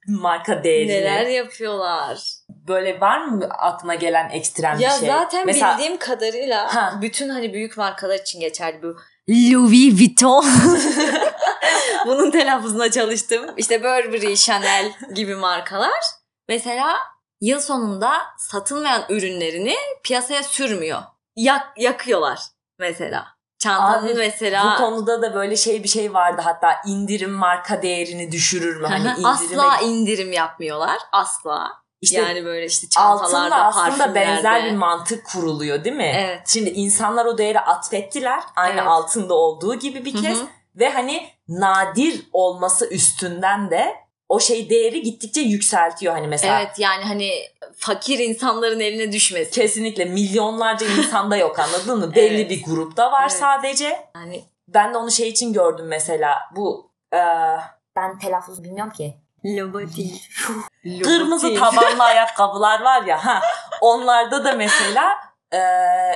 marka 0.08 0.64
değerini 0.64 0.92
Neler 0.92 1.26
yapıyorlar? 1.26 2.22
böyle 2.48 3.00
var 3.00 3.24
mı 3.24 3.44
aklına 3.58 3.94
gelen 3.94 4.30
ekstrem 4.30 4.78
Ya 4.78 4.90
bir 4.90 4.98
şey? 4.98 5.08
zaten 5.08 5.46
Mesela 5.46 5.72
bildiğim 5.74 5.96
kadarıyla 5.98 6.74
Ha. 6.74 6.98
bütün 7.02 7.28
hani 7.28 7.52
büyük 7.52 7.76
markalar 7.76 8.18
için 8.18 8.40
geçerli 8.40 8.82
bu 8.82 8.96
Louis 9.28 10.00
Vuitton. 10.00 10.44
Bunun 12.06 12.30
telaffuzuna 12.30 12.90
çalıştım. 12.90 13.46
İşte 13.56 13.80
Burberry, 13.82 14.36
Chanel 14.36 14.92
gibi 15.14 15.34
markalar 15.34 16.00
mesela 16.48 16.96
yıl 17.40 17.60
sonunda 17.60 18.12
satılmayan 18.38 19.02
ürünlerini 19.08 19.74
piyasaya 20.04 20.42
sürmüyor. 20.42 21.02
Yak, 21.36 21.66
yakıyorlar 21.76 22.40
mesela. 22.78 23.26
Çantanın 23.60 24.06
Abi, 24.06 24.14
mesela 24.14 24.72
bu 24.72 24.84
konuda 24.84 25.22
da 25.22 25.34
böyle 25.34 25.56
şey 25.56 25.82
bir 25.84 25.88
şey 25.88 26.14
vardı 26.14 26.42
hatta 26.44 26.76
indirim 26.86 27.30
marka 27.30 27.82
değerini 27.82 28.32
düşürür 28.32 28.80
mü? 28.80 28.86
Hani 28.86 29.02
indirime 29.02 29.28
asla 29.28 29.80
indirim 29.80 30.32
yapmıyorlar. 30.32 30.98
Asla. 31.12 31.72
işte 32.00 32.20
yani 32.20 32.44
böyle 32.44 32.66
işte 32.66 32.88
çantalarda, 32.88 33.56
altında 33.56 33.64
aslında 33.64 34.14
benzer 34.14 34.64
bir 34.64 34.76
mantık 34.76 35.26
kuruluyor 35.26 35.84
değil 35.84 35.96
mi? 35.96 36.12
Evet. 36.16 36.42
Şimdi 36.46 36.70
insanlar 36.70 37.24
o 37.26 37.38
değeri 37.38 37.60
atfettiler. 37.60 38.42
Aynı 38.56 38.80
Evet. 38.80 38.88
altında 38.88 39.34
olduğu 39.34 39.74
gibi 39.74 40.04
bir 40.04 40.14
Hı 40.14 40.22
kez. 40.22 40.38
hı. 40.38 40.46
Ve 40.76 40.90
hani 40.90 41.28
nadir 41.48 42.28
olması 42.32 42.86
üstünden 42.90 43.70
de 43.70 43.94
o 44.30 44.40
şey 44.40 44.70
değeri 44.70 45.02
gittikçe 45.02 45.40
yükseltiyor. 45.40 46.14
Hani 46.14 46.26
mesela 46.28 46.60
Evet 46.60 46.78
yani 46.78 47.04
hani 47.04 47.30
fakir 47.76 48.18
insanların 48.18 48.80
eline 48.80 49.12
düşmesin. 49.12 49.50
kesinlikle 49.50 50.04
milyonlarca 50.04 50.86
insanda 50.86 51.36
yok 51.36 51.58
anladın 51.58 51.98
mı? 51.98 52.14
Belli 52.14 52.34
Evet. 52.40 52.50
bir 52.50 52.64
grupta 52.64 53.12
var 53.12 53.22
Evet. 53.22 53.32
sadece. 53.32 54.08
Yani 54.14 54.44
Ben 54.68 54.94
de 54.94 54.98
onu 54.98 55.10
şey 55.10 55.28
için 55.28 55.52
gördüm 55.52 55.86
mesela. 55.86 56.38
Bu 56.56 56.90
e, 57.14 57.18
Ben 57.96 58.18
telaffuz 58.18 58.64
bilmiyorum 58.64 58.92
ki. 58.92 59.14
kırmızı 61.04 61.54
tabanlı 61.54 62.04
ayakkabılar 62.04 62.82
var 62.82 63.02
ya. 63.04 63.24
Ha, 63.26 63.40
onlarda 63.80 64.44
da 64.44 64.52
mesela 64.52 65.12
e, 65.52 65.58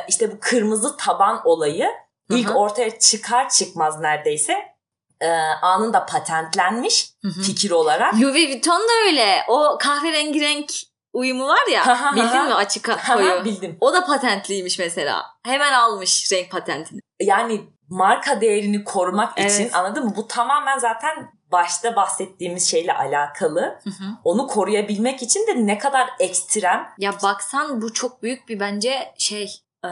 işte 0.08 0.32
bu 0.32 0.36
kırmızı 0.40 0.96
taban 0.96 1.40
olayı 1.44 1.90
ilk 2.30 2.48
Hı 2.48 2.52
hı. 2.52 2.58
ortaya 2.58 2.98
çıkar 2.98 3.48
çıkmaz 3.48 4.00
neredeyse 4.00 4.73
e, 5.24 5.28
anında 5.62 6.06
patentlenmiş 6.06 7.10
Hı 7.22 7.28
hı. 7.28 7.42
fikir 7.42 7.70
olarak. 7.70 8.14
Louis 8.14 8.48
Vuitton 8.48 8.80
da 8.80 9.06
öyle. 9.06 9.42
O 9.48 9.78
kahverengi 9.80 10.40
renk 10.40 10.70
uyumu 11.12 11.48
var 11.48 11.58
Hı 11.66 11.70
ya. 11.70 12.12
hı 12.12 12.16
bildin 12.16 12.38
hı. 12.38 12.44
mi 12.44 12.54
açık 12.54 12.90
koyu? 13.06 13.44
Bildim. 13.44 13.76
O 13.80 13.92
da 13.92 14.04
patentliymiş 14.06 14.78
mesela. 14.78 15.22
Hemen 15.44 15.72
almış 15.72 16.32
renk 16.32 16.50
patentini. 16.50 17.00
Yani 17.20 17.60
marka 17.88 18.40
değerini 18.40 18.84
korumak 18.84 19.32
Evet. 19.36 19.50
için 19.52 19.72
anladın 19.72 20.04
mı? 20.04 20.12
Bu 20.16 20.28
tamamen 20.28 20.78
zaten 20.78 21.30
başta 21.52 21.96
bahsettiğimiz 21.96 22.70
şeyle 22.70 22.92
alakalı. 22.92 23.80
Onu 24.24 24.46
koruyabilmek 24.46 25.22
için 25.22 25.46
de 25.46 25.66
ne 25.66 25.78
kadar 25.78 26.10
ekstrem 26.20 26.88
Ya 26.98 27.12
baksan 27.22 27.82
bu 27.82 27.92
çok 27.92 28.22
büyük 28.22 28.48
bir 28.48 28.60
bence 28.60 29.14
şey 29.18 29.52
eee, 29.84 29.90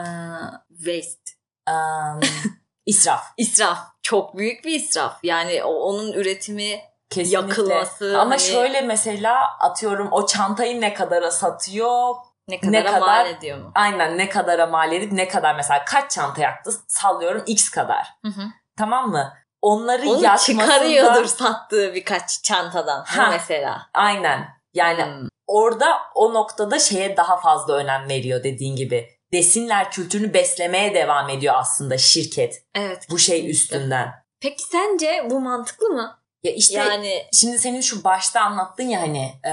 waste. 0.77 1.31
um, 1.71 2.19
israf. 2.85 3.23
İsraf. 3.37 3.77
Çok 4.01 4.37
büyük 4.37 4.65
bir 4.65 4.79
israf. 4.79 5.23
Yani 5.23 5.63
onun 5.63 6.11
üretimi 6.13 6.81
Kesinlikle. 7.09 7.35
yakılması. 7.49 8.17
Ama 8.19 8.31
hani 8.31 8.39
şöyle 8.39 8.81
mesela 8.81 9.57
atıyorum 9.59 10.07
o 10.11 10.25
çantayı 10.25 10.81
ne 10.81 10.93
kadara 10.93 11.31
satıyor? 11.31 12.15
ne 12.47 12.59
kadar, 12.59 12.71
ne 12.73 12.83
kadar- 12.83 12.99
mal 12.99 13.25
ediyor 13.29 13.57
mu? 13.57 13.71
Aynen 13.75 14.17
ne 14.17 14.29
kadara 14.29 14.65
mal 14.67 14.91
edip 14.91 15.11
ne 15.11 15.27
kadar 15.27 15.55
mesela 15.55 15.85
kaç 15.85 16.11
çanta 16.11 16.41
yaktı? 16.41 16.71
Sallıyorum 16.87 17.43
x 17.47 17.69
kadar. 17.69 18.07
Hı 18.25 18.27
hı. 18.31 18.41
Tamam 18.77 19.09
mı? 19.09 19.33
Onları 19.61 20.09
Onu 20.09 20.23
yakmasında... 20.23 20.63
çıkarıyordur 20.65 21.25
sattığı 21.25 21.93
birkaç 21.93 22.43
çantadan 22.43 23.03
Ha. 23.07 23.27
mesela. 23.31 23.81
Aynen. 23.93 24.47
Yani 24.73 25.03
Hmm. 25.03 25.27
orada 25.47 25.99
o 26.15 26.33
noktada 26.33 26.79
şeye 26.79 27.17
daha 27.17 27.37
fazla 27.37 27.73
önem 27.73 28.09
veriyor 28.09 28.43
dediğin 28.43 28.75
gibi. 28.75 29.09
Desinler 29.33 29.91
kültürünü 29.91 30.33
beslemeye 30.33 30.93
devam 30.93 31.29
ediyor 31.29 31.53
aslında 31.57 31.97
şirket 31.97 32.63
Evet. 32.75 33.07
bu 33.09 33.19
şey 33.19 33.49
üstünden. 33.49 34.13
Peki 34.41 34.63
sence 34.63 35.27
bu 35.29 35.39
mantıklı 35.39 35.87
mı? 35.87 36.19
Ya 36.43 36.51
işte 36.51 36.77
yani 36.77 37.25
şimdi 37.33 37.59
senin 37.59 37.81
şu 37.81 38.03
başta 38.03 38.41
anlattın 38.41 38.83
ya 38.83 39.01
hani 39.01 39.33
e, 39.43 39.51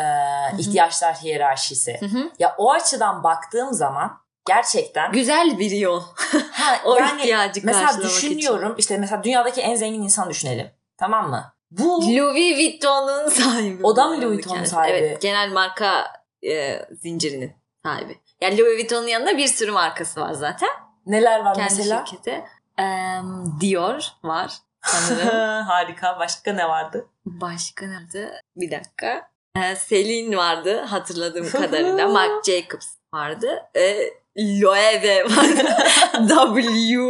ihtiyaçlar 0.59 1.15
hiyerarşisi. 1.15 1.97
Hı 2.01 2.07
hı. 2.07 2.31
Ya 2.39 2.55
o 2.59 2.73
açıdan 2.73 3.25
baktığım 3.25 3.73
zaman 3.73 4.21
gerçekten 4.47 5.13
güzel 5.13 5.59
bir 5.59 5.71
yol. 5.71 6.03
ha, 6.53 6.81
O 6.85 6.97
yani 6.97 7.21
ihtiyacı 7.21 7.61
mesela 7.65 8.03
düşünüyorum 8.03 8.75
işte 8.79 8.97
mesela 8.99 9.25
dünyadaki 9.25 9.61
en 9.61 9.75
zengin 9.75 10.03
insan 10.03 10.31
düşünelim. 10.31 10.71
Tamam 10.97 11.31
mı? 11.31 11.53
Bu 11.71 12.03
için. 12.03 12.19
Louis 12.19 12.57
Vuitton'un 12.57 13.29
sahibi. 13.29 13.83
O 13.83 13.97
da 13.97 14.07
mı 14.07 14.23
Louis 14.23 14.27
Vuitton'un 14.27 14.65
sahibi? 14.65 14.97
Evet. 14.97 15.23
Genel 15.23 15.53
marka 15.53 16.13
e, 16.49 16.81
zincirinin 17.03 17.53
sahibi. 17.83 18.21
Yani 18.41 18.59
Louis 18.59 18.75
Vuitton'un 18.79 19.07
yanında 19.07 19.37
bir 19.37 19.47
sürü 19.47 19.71
markası 19.71 20.21
var 20.21 20.33
zaten. 20.33 20.69
neler 21.07 21.41
var 21.41 21.55
Kendi 21.55 21.75
mesela? 21.75 22.05
şirketi. 22.07 22.45
Em, 22.79 23.45
Dior 23.61 24.03
var 24.25 24.53
sanırım. 24.87 25.29
Harika. 25.67 26.19
Başka 26.19 26.53
ne 26.53 26.69
vardı? 26.69 27.07
Başka 27.27 27.87
nerede? 27.87 28.41
Bir 28.57 28.71
dakika. 28.71 29.31
Ee, 29.57 29.77
Celine 29.89 30.37
vardı 30.37 30.81
hatırladığım 30.81 31.51
kadarıyla. 31.53 32.09
Marc 32.09 32.53
Jacobs 32.53 32.87
vardı. 33.15 33.63
Ee, 33.77 34.11
Loewe 34.39 35.25
vardı. 35.25 35.77
W 36.29 36.61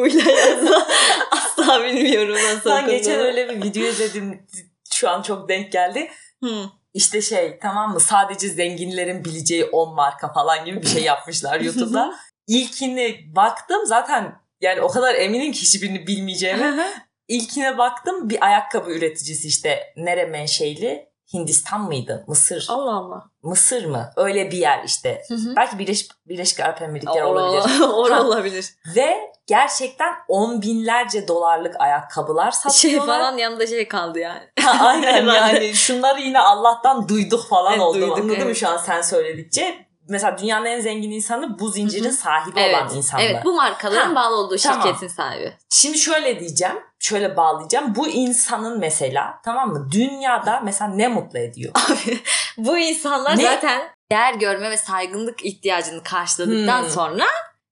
ile 0.08 0.32
yazılı. 0.32 0.86
Asla 1.30 1.84
bilmiyorum 1.84 2.34
nasıl 2.34 2.70
Ben 2.70 2.86
geçen 2.88 3.20
öyle 3.20 3.48
bir 3.48 3.62
video 3.62 3.82
izledim. 3.82 4.46
Şu 4.94 5.10
an 5.10 5.22
çok 5.22 5.48
denk 5.48 5.72
geldi. 5.72 6.10
Hı. 6.44 6.64
İşte 6.94 7.22
şey 7.22 7.58
tamam 7.58 7.92
mı 7.92 8.00
sadece 8.00 8.48
zenginlerin 8.48 9.24
bileceği 9.24 9.64
10 9.64 9.94
marka 9.94 10.32
falan 10.32 10.64
gibi 10.64 10.82
bir 10.82 10.86
şey 10.86 11.02
yapmışlar 11.02 11.60
YouTube'da. 11.60 12.14
İlkini 12.46 13.20
baktım 13.36 13.86
zaten 13.86 14.40
yani 14.60 14.80
o 14.80 14.88
kadar 14.88 15.14
eminim 15.14 15.52
ki 15.52 15.60
hiçbirini 15.62 16.06
bilmeyeceğimi. 16.06 16.86
İlkine 17.28 17.78
baktım 17.78 18.30
bir 18.30 18.46
ayakkabı 18.46 18.90
üreticisi 18.90 19.48
işte 19.48 19.92
nere 19.96 20.24
menşeli 20.24 21.09
Hindistan 21.34 21.80
mıydı? 21.80 22.24
Mısır. 22.26 22.66
Allah 22.68 22.94
Allah. 22.94 23.24
Mısır 23.42 23.84
mı? 23.84 24.10
Öyle 24.16 24.50
bir 24.50 24.56
yer 24.58 24.84
işte. 24.84 25.22
Hı 25.28 25.34
hı. 25.34 25.56
Belki 25.56 25.78
Birleşik, 25.78 26.10
Birleşik 26.28 26.60
Arap 26.60 26.82
Emirlikleri 26.82 27.24
olabilir. 27.24 27.62
or- 27.80 28.12
Ha. 28.12 28.22
olabilir. 28.22 28.66
Ve 28.96 29.32
gerçekten 29.46 30.14
on 30.28 30.62
binlerce 30.62 31.28
dolarlık 31.28 31.80
ayakkabılar 31.80 32.50
Şey 32.52 32.60
satıyorlar. 32.60 33.06
falan 33.18 33.36
yanında 33.38 33.66
şey 33.66 33.88
kaldı 33.88 34.18
yani. 34.18 34.42
Ha, 34.62 34.86
aynen 34.86 35.26
yani 35.34 35.74
şunları 35.74 36.20
yine 36.20 36.40
Allah'tan 36.40 37.08
duyduk 37.08 37.48
falan 37.48 37.72
Evet, 37.72 37.82
oldu. 37.82 37.94
duyduk, 37.94 38.18
Anladın 38.18 38.36
mı 38.38 38.42
evet. 38.44 38.56
şu 38.56 38.68
an 38.68 38.76
sen 38.76 39.02
söyledikçe? 39.02 39.86
Mesela 40.08 40.38
dünyanın 40.38 40.64
en 40.66 40.80
zengin 40.80 41.10
insanı 41.10 41.58
bu 41.58 41.68
zincirin 41.68 42.10
sahibi 42.10 42.60
Evet. 42.60 42.74
olan 42.82 42.96
insanlar. 42.96 43.24
Evet 43.24 43.44
bu 43.44 43.52
markaların 43.54 44.08
Ha, 44.08 44.14
bağlı 44.14 44.36
olduğu 44.36 44.56
tamam. 44.56 44.82
şirketin 44.82 45.08
sahibi. 45.08 45.56
Şimdi 45.70 45.98
şöyle 45.98 46.40
diyeceğim, 46.40 46.76
şöyle 47.00 47.36
bağlayacağım. 47.36 47.94
Bu 47.96 48.08
insanın 48.08 48.78
mesela 48.78 49.40
tamam 49.44 49.68
mı 49.68 49.88
dünyada 49.92 50.60
mesela 50.64 50.90
ne 50.94 51.08
mutlu 51.08 51.38
ediyor? 51.38 51.72
Abi 51.90 52.18
bu 52.56 52.78
insanlar 52.78 53.38
Ne? 53.38 53.42
zaten 53.42 53.82
değer 54.12 54.34
görme 54.34 54.70
ve 54.70 54.76
saygınlık 54.76 55.44
ihtiyacını 55.44 56.02
karşıladıktan 56.02 56.82
Hmm. 56.82 56.90
sonra 56.90 57.24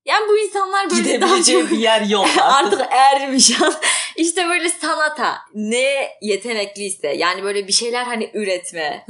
yani 0.07 0.29
bu 0.29 0.39
insanlar 0.39 0.91
böyle 0.91 1.21
daha 1.21 1.43
çok 1.43 1.71
bir 1.71 1.79
yer 1.79 2.01
yok 2.03 2.27
artık. 2.43 2.81
artık 2.81 2.93
ermiş. 2.93 3.51
işte 4.17 4.49
böyle 4.49 4.69
sanata 4.69 5.39
ne 5.55 6.11
yetenekliyse 6.23 7.09
yani 7.09 7.43
böyle 7.43 7.67
bir 7.69 7.73
şeyler 7.73 8.05
hani 8.05 8.31
üretme 8.35 9.05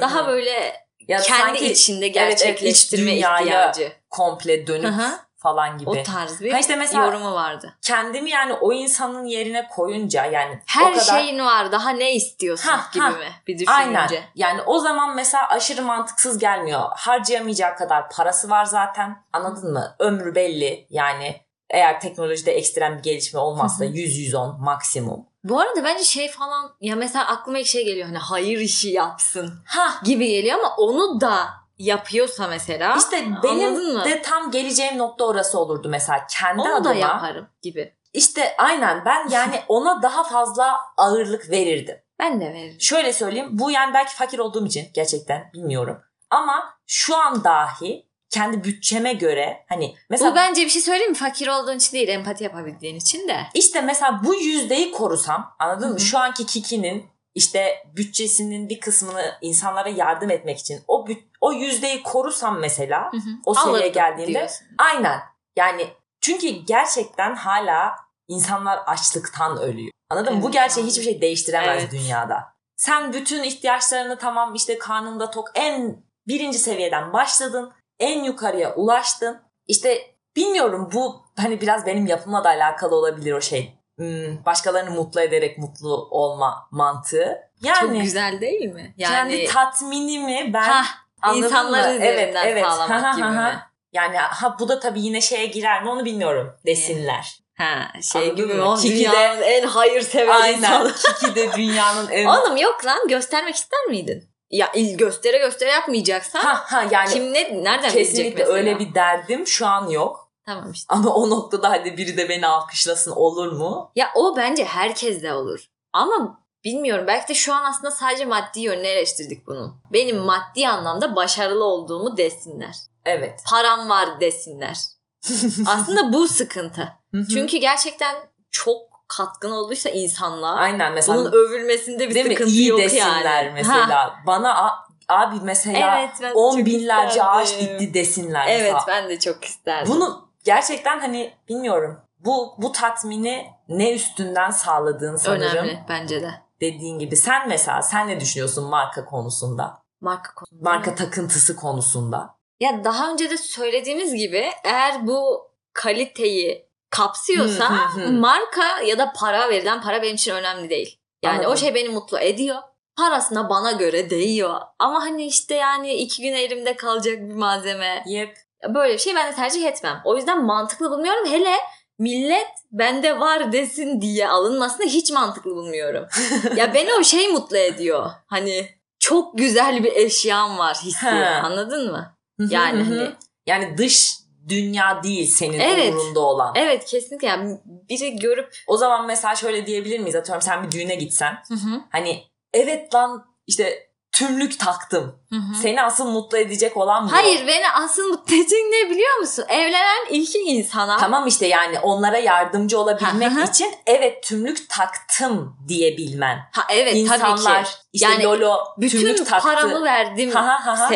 daha 0.00 0.28
böyle 0.28 0.84
Ya 1.08 1.18
kendi 1.20 1.42
sanki 1.42 1.66
içinde 1.72 2.06
evet, 2.06 2.10
iç 2.10 2.14
gerçekleştirme 2.14 3.10
dünyaya 3.12 3.40
ihtiyacı. 3.40 3.92
komple 4.10 4.66
dönüp 4.66 4.84
Hı 4.84 4.88
hı. 4.88 5.18
Falan 5.44 5.78
gibi. 5.78 5.90
O 5.90 6.02
tarz 6.02 6.40
bir 6.40 6.52
Ha 6.52 6.58
işte 6.58 6.76
mesela- 6.76 7.04
yorumu 7.06 7.34
vardı. 7.34 7.74
Kendimi 7.82 8.30
yani 8.30 8.52
o 8.52 8.72
insanın 8.72 9.24
yerine 9.24 9.68
koyunca 9.68 10.24
yani 10.26 10.62
Her 10.66 10.90
o 10.90 10.94
kadar 10.94 11.04
şeyin 11.20 11.38
var 11.44 11.72
daha 11.72 11.90
ne 11.90 12.14
istiyorsun 12.14 12.68
Ha, 12.70 12.80
gibi 12.92 13.02
ha. 13.04 13.10
mi 13.10 13.26
bir 13.46 13.54
düşününce. 13.58 13.72
Aynen. 13.74 14.08
Yani 14.34 14.62
o 14.62 14.78
zaman 14.78 15.14
mesela 15.16 15.48
aşırı 15.48 15.82
mantıksız 15.82 16.38
gelmiyor. 16.38 16.82
Harcayamayacağı 16.96 17.76
kadar 17.76 18.10
parası 18.10 18.50
var 18.50 18.64
zaten. 18.64 19.24
Anladın 19.32 19.72
mı? 19.72 19.96
Ömrü 19.98 20.34
belli. 20.34 20.86
Yani 20.90 21.40
eğer 21.70 22.00
teknolojide 22.00 22.52
ekstrem 22.52 22.98
bir 22.98 23.02
gelişme 23.02 23.40
olmazsa 23.40 23.84
Hı 23.84 23.88
hı. 23.88 23.92
100-110 23.92 24.56
maksimum. 24.60 25.26
Bu 25.44 25.60
arada 25.60 25.84
bence 25.84 26.04
şey 26.04 26.28
falan 26.30 26.74
ya 26.80 26.96
mesela 26.96 27.26
aklıma 27.26 27.58
ilk 27.58 27.66
şey 27.66 27.84
geliyor 27.84 28.06
hani 28.06 28.18
hayır 28.18 28.58
işi 28.60 28.88
yapsın 28.88 29.54
Ha 29.66 29.94
gibi 30.04 30.28
geliyor 30.28 30.58
ama 30.58 30.74
onu 30.76 31.20
da 31.20 31.46
yapıyorsa 31.78 32.46
mesela 32.48 32.96
işte 32.96 33.28
benim 33.42 33.92
mı? 33.92 34.04
de 34.04 34.22
tam 34.22 34.50
geleceğim 34.50 34.98
nokta 34.98 35.24
orası 35.24 35.58
olurdu 35.58 35.88
mesela. 35.88 36.26
Kendi 36.30 36.60
onu 36.60 36.74
adıma 36.74 36.94
da 36.94 36.94
yaparım 36.94 37.48
gibi. 37.62 37.94
işte 38.12 38.54
aynen 38.58 39.04
ben 39.04 39.28
yani 39.30 39.60
ona 39.68 40.02
daha 40.02 40.24
fazla 40.24 40.76
ağırlık 40.96 41.50
verirdim. 41.50 41.96
Ben 42.18 42.40
de 42.40 42.44
veririm. 42.52 42.80
Şöyle 42.80 43.12
söyleyeyim 43.12 43.48
bu 43.52 43.70
yani 43.70 43.94
belki 43.94 44.14
fakir 44.14 44.38
olduğum 44.38 44.66
için 44.66 44.88
gerçekten 44.94 45.50
bilmiyorum. 45.54 46.00
Ama 46.30 46.74
şu 46.86 47.16
an 47.16 47.44
dahi 47.44 48.06
kendi 48.30 48.64
bütçeme 48.64 49.12
göre 49.12 49.64
hani 49.68 49.94
mesela 50.10 50.30
Bu 50.30 50.36
bence 50.36 50.64
bir 50.64 50.68
şey 50.68 50.82
söyleyeyim 50.82 51.10
mi? 51.10 51.16
Fakir 51.16 51.48
olduğun 51.48 51.76
için 51.76 51.92
değil 51.92 52.08
empati 52.08 52.44
yapabildiğin 52.44 52.96
için 52.96 53.28
de. 53.28 53.36
İşte 53.54 53.80
mesela 53.80 54.20
bu 54.24 54.34
yüzdeyi 54.34 54.92
korusam 54.92 55.54
anladın 55.58 55.88
Hı 55.88 55.92
mı? 55.92 56.00
Şu 56.00 56.18
anki 56.18 56.46
Kiki'nin 56.46 57.06
işte 57.34 57.86
bütçesinin 57.96 58.68
bir 58.68 58.80
kısmını 58.80 59.34
insanlara 59.40 59.88
yardım 59.88 60.30
etmek 60.30 60.58
için 60.58 60.80
o 60.88 61.06
büt- 61.06 61.24
o 61.40 61.52
yüzdeyi 61.52 62.02
korusam 62.02 62.58
mesela 62.58 63.10
O 63.46 63.54
seviyeye 63.54 63.80
Alırdım 63.82 63.92
geldiğinde- 63.92 64.34
diyorsun. 64.38 64.66
aynen 64.78 65.20
yani 65.56 65.86
çünkü 66.20 66.48
gerçekten 66.48 67.34
hala 67.34 67.96
insanlar 68.28 68.78
açlıktan 68.86 69.58
ölüyor. 69.58 69.90
Anladın 70.10 70.34
mı? 70.34 70.42
Bu 70.42 70.46
Evet, 70.46 70.54
gerçeği 70.54 70.86
hiçbir 70.86 71.02
şey 71.04 71.20
değiştiremez 71.20 71.82
Evet. 71.82 71.92
dünyada. 71.92 72.54
Sen 72.76 73.12
bütün 73.12 73.42
ihtiyaçlarını 73.42 74.18
tamam 74.18 74.54
işte 74.54 74.78
karnında 74.78 75.30
tok 75.30 75.48
en 75.54 75.96
birinci 76.28 76.58
seviyeden 76.58 77.12
başladın. 77.12 77.72
En 78.00 78.24
yukarıya 78.24 78.74
ulaştın. 78.74 79.40
İşte 79.66 80.14
bilmiyorum 80.36 80.90
bu 80.92 81.24
hani 81.36 81.60
biraz 81.60 81.86
benim 81.86 82.06
yapımla 82.06 82.44
da 82.44 82.48
alakalı 82.48 82.96
olabilir 82.96 83.32
o 83.32 83.40
şey. 83.40 83.78
Hmm, 83.98 84.44
başkalarını 84.46 84.90
mutlu 84.90 85.20
ederek 85.20 85.58
mutlu 85.58 86.08
olma 86.10 86.68
mantığı. 86.70 87.38
Yani 87.62 87.80
Çok 87.80 88.02
güzel 88.02 88.40
değil 88.40 88.70
mi? 88.72 88.94
Yani 88.96 89.30
kendi 89.36 89.46
tatminimi 89.46 90.50
ben 90.54 90.62
ha, 90.68 90.84
anladın 91.22 91.42
insanları 91.46 91.88
mı? 91.88 91.94
üzerinden 91.94 92.62
sağlamak 92.62 92.90
Ha, 92.90 93.02
ha, 93.12 93.16
gibi 93.16 93.26
ha, 93.26 93.30
mi? 93.52 93.60
Yani 93.92 94.16
ha 94.16 94.56
bu 94.58 94.68
da 94.68 94.80
tabii 94.80 95.00
yine 95.00 95.20
şeye 95.20 95.46
girer 95.46 95.82
mi 95.82 95.90
onu 95.90 96.04
bilmiyorum 96.04 96.56
desinler. 96.66 97.38
Ha, 97.58 97.88
şey 98.02 98.22
Anladın 98.22 98.36
gibi 98.48 98.62
o 98.62 98.76
Kiki 98.76 98.94
de- 98.94 98.98
dünyanın 98.98 99.42
en 99.42 99.66
hayırsever 99.66 100.40
Aynen. 100.40 100.58
insanı. 100.58 100.92
Kiki 100.94 101.34
de 101.34 101.52
dünyanın 101.56 102.08
en... 102.10 102.26
Oğlum 102.26 102.56
yok 102.56 102.86
lan 102.86 103.08
göstermek 103.08 103.54
ister 103.54 103.84
miydin? 103.84 104.24
Ya 104.50 104.72
il- 104.74 104.96
göstere 104.98 105.38
göstere 105.38 105.70
yapmayacaksan 105.70 106.40
ha 106.40 106.64
ha 106.66 106.84
yani 106.90 107.10
kim 107.10 107.32
ne 107.32 107.40
nereden 107.64 107.82
bilecek 107.82 107.92
kesinlikle 107.92 108.38
mesela? 108.38 108.56
öyle 108.58 108.78
bir 108.78 108.94
derdim 108.94 109.46
şu 109.46 109.66
an 109.66 109.88
yok. 109.88 110.23
Tamam 110.46 110.70
işte. 110.72 110.94
Ama 110.94 111.14
o 111.14 111.30
noktada 111.30 111.70
hadi 111.70 111.96
biri 111.96 112.16
de 112.16 112.28
beni 112.28 112.46
alkışlasın 112.46 113.10
olur 113.10 113.52
mu? 113.52 113.90
Ya 113.96 114.10
o 114.14 114.36
bence 114.36 114.64
herkeste 114.64 115.32
olur. 115.34 115.64
Ama 115.92 116.40
bilmiyorum 116.64 117.04
belki 117.06 117.28
de 117.28 117.34
şu 117.34 117.54
an 117.54 117.64
aslında 117.64 117.90
sadece 117.90 118.24
maddi 118.24 118.60
yönünü 118.60 118.86
eleştirdik 118.86 119.46
bunun. 119.46 119.74
Benim 119.92 120.16
maddi 120.18 120.68
anlamda 120.68 121.16
başarılı 121.16 121.64
olduğumu 121.64 122.16
desinler. 122.16 122.74
Evet. 123.04 123.40
Param 123.50 123.88
var 123.88 124.20
desinler. 124.20 124.76
Aslında 125.66 126.12
bu 126.12 126.28
sıkıntı. 126.28 126.88
Çünkü 127.30 127.56
gerçekten 127.56 128.14
çok 128.50 128.78
katkın 129.08 129.50
olduysa 129.50 129.90
insanlığa 129.90 130.54
Aynen 130.54 130.92
mesela 130.92 131.18
bunun 131.18 131.32
övülmesinde 131.32 132.08
bir 132.10 132.14
değil 132.14 132.26
mi? 132.26 132.32
sıkıntı 132.34 132.50
İyi 132.50 132.68
yok 132.68 132.80
desinler 132.80 133.44
yani. 133.44 133.50
mesela. 133.54 133.88
Ha, 134.00 134.14
Bana 134.26 134.70
abi 135.08 135.36
mesela 135.42 135.98
evet, 136.00 136.10
ben 136.22 136.32
on 136.34 136.56
çok 136.56 136.66
binlerce 136.66 137.08
isterdim. 137.08 137.30
ağaç 137.30 137.60
dikti 137.60 137.94
desinler 137.94 138.46
Evet 138.48 138.72
mesela. 138.74 138.84
ben 138.88 139.08
de 139.08 139.18
çok 139.20 139.44
isterdim. 139.44 139.92
Bunu 139.92 140.23
gerçekten 140.44 141.00
hani 141.00 141.34
bilmiyorum. 141.48 142.00
Bu 142.18 142.54
bu 142.58 142.72
tatmini 142.72 143.46
ne 143.68 143.94
üstünden 143.94 144.50
sağladığın 144.50 145.16
sanırım. 145.16 145.42
önemli 145.42 145.78
bence 145.88 146.22
de. 146.22 146.30
Dediğin 146.60 146.98
gibi 146.98 147.16
sen 147.16 147.48
mesela 147.48 147.82
sen 147.82 148.08
ne 148.08 148.20
düşünüyorsun 148.20 148.64
marka 148.64 149.04
konusunda? 149.04 149.82
Marka 150.00 150.34
konusunda. 150.34 150.70
Marka 150.70 150.94
takıntısı 150.94 151.56
konusunda. 151.56 152.34
Ya 152.60 152.84
daha 152.84 153.12
önce 153.12 153.30
de 153.30 153.36
söylediğimiz 153.36 154.14
gibi 154.14 154.50
eğer 154.64 155.06
bu 155.06 155.50
kaliteyi 155.72 156.68
kapsıyorsa 156.90 157.70
Hı, 157.70 158.00
hı, 158.00 158.06
hı. 158.06 158.12
marka 158.12 158.80
ya 158.86 158.98
da 158.98 159.12
para 159.16 159.48
verilen 159.48 159.82
para 159.82 160.02
benim 160.02 160.14
için 160.14 160.34
önemli 160.34 160.70
değil. 160.70 160.98
Yani 161.22 161.34
Anladım. 161.34 161.52
o 161.52 161.56
şey 161.56 161.74
beni 161.74 161.88
mutlu 161.88 162.18
ediyor. 162.18 162.56
Parasına 162.96 163.48
bana 163.48 163.72
göre 163.72 164.10
değiyor. 164.10 164.60
Ama 164.78 165.02
hani 165.02 165.26
işte 165.26 165.54
yani 165.54 165.92
iki 165.94 166.22
gün 166.22 166.32
elimde 166.32 166.76
kalacak 166.76 167.18
bir 167.18 167.34
malzeme. 167.34 168.04
Yep. 168.06 168.38
Böyle 168.68 168.92
bir 168.94 168.98
şey 168.98 169.14
ben 169.14 169.32
de 169.32 169.36
tercih 169.36 169.66
etmem. 169.66 170.00
O 170.04 170.16
yüzden 170.16 170.44
mantıklı 170.44 170.90
bulmuyorum. 170.90 171.26
Hele 171.26 171.54
millet 171.98 172.46
bende 172.72 173.20
var 173.20 173.52
desin 173.52 174.00
diye 174.00 174.28
alınmasını 174.28 174.86
hiç 174.86 175.10
mantıklı 175.10 175.50
bulmuyorum. 175.56 176.06
ya 176.56 176.74
beni 176.74 176.94
o 177.00 177.04
şey 177.04 177.28
mutlu 177.28 177.56
ediyor. 177.56 178.10
Hani 178.26 178.68
çok 178.98 179.38
güzel 179.38 179.84
bir 179.84 179.92
eşyam 179.92 180.58
var 180.58 180.76
hissi. 180.82 181.06
Anladın 181.42 181.92
mı? 181.92 182.16
Yani 182.38 182.82
hani 182.82 183.10
yani 183.46 183.78
dış 183.78 184.14
dünya 184.48 185.02
değil 185.02 185.26
senin 185.26 185.58
Evet. 185.60 185.92
umurunda 185.92 186.20
olan. 186.20 186.52
evet 186.56 186.84
kesinlikle 186.84 187.28
yani 187.28 187.58
biri 187.64 188.16
görüp 188.16 188.54
O 188.66 188.76
zaman 188.76 189.06
mesela 189.06 189.34
şöyle 189.34 189.66
diyebilir 189.66 189.98
miyiz? 189.98 190.14
Atıyorum 190.16 190.42
sen 190.42 190.62
bir 190.62 190.70
düğüne 190.70 190.94
gitsen. 190.94 191.38
hı 191.48 191.54
hı, 191.54 191.80
Hani 191.90 192.22
evet 192.52 192.94
lan 192.94 193.26
işte 193.46 193.88
tümlük 194.14 194.60
taktım. 194.60 195.18
hı 195.30 195.36
hı. 195.36 195.54
Seni 195.62 195.82
asıl 195.82 196.06
mutlu 196.10 196.38
edecek 196.38 196.76
olan 196.76 197.08
bu. 197.08 197.12
Hayır 197.12 197.46
beni 197.46 197.70
asıl 197.70 198.08
mutlu 198.08 198.34
edecek 198.36 198.58
ne 198.70 198.90
biliyor 198.90 199.16
musun? 199.18 199.44
Evlenen 199.48 200.06
iki 200.10 200.38
insana 200.38 200.96
Tamam 200.96 201.26
işte 201.26 201.46
yani 201.46 201.78
onlara 201.80 202.18
yardımcı 202.18 202.78
olabilmek 202.80 203.30
Hı 203.32 203.40
hı. 203.40 203.44
için 203.44 203.74
evet 203.86 204.22
tümlük 204.22 204.70
taktım 204.70 205.56
diyebilmen. 205.68 206.38
ha 206.52 206.62
evet 206.70 206.94
İnsanlar 206.96 207.36
tabii 207.36 207.64
ki. 207.64 207.70
işte 207.92 208.08
Yani 208.08 208.24
Lolo 208.24 208.58
Bütün 208.78 208.98
tümlük 209.00 209.26
taktı. 209.26 209.48
paramı 209.48 209.84
verdim 209.84 210.32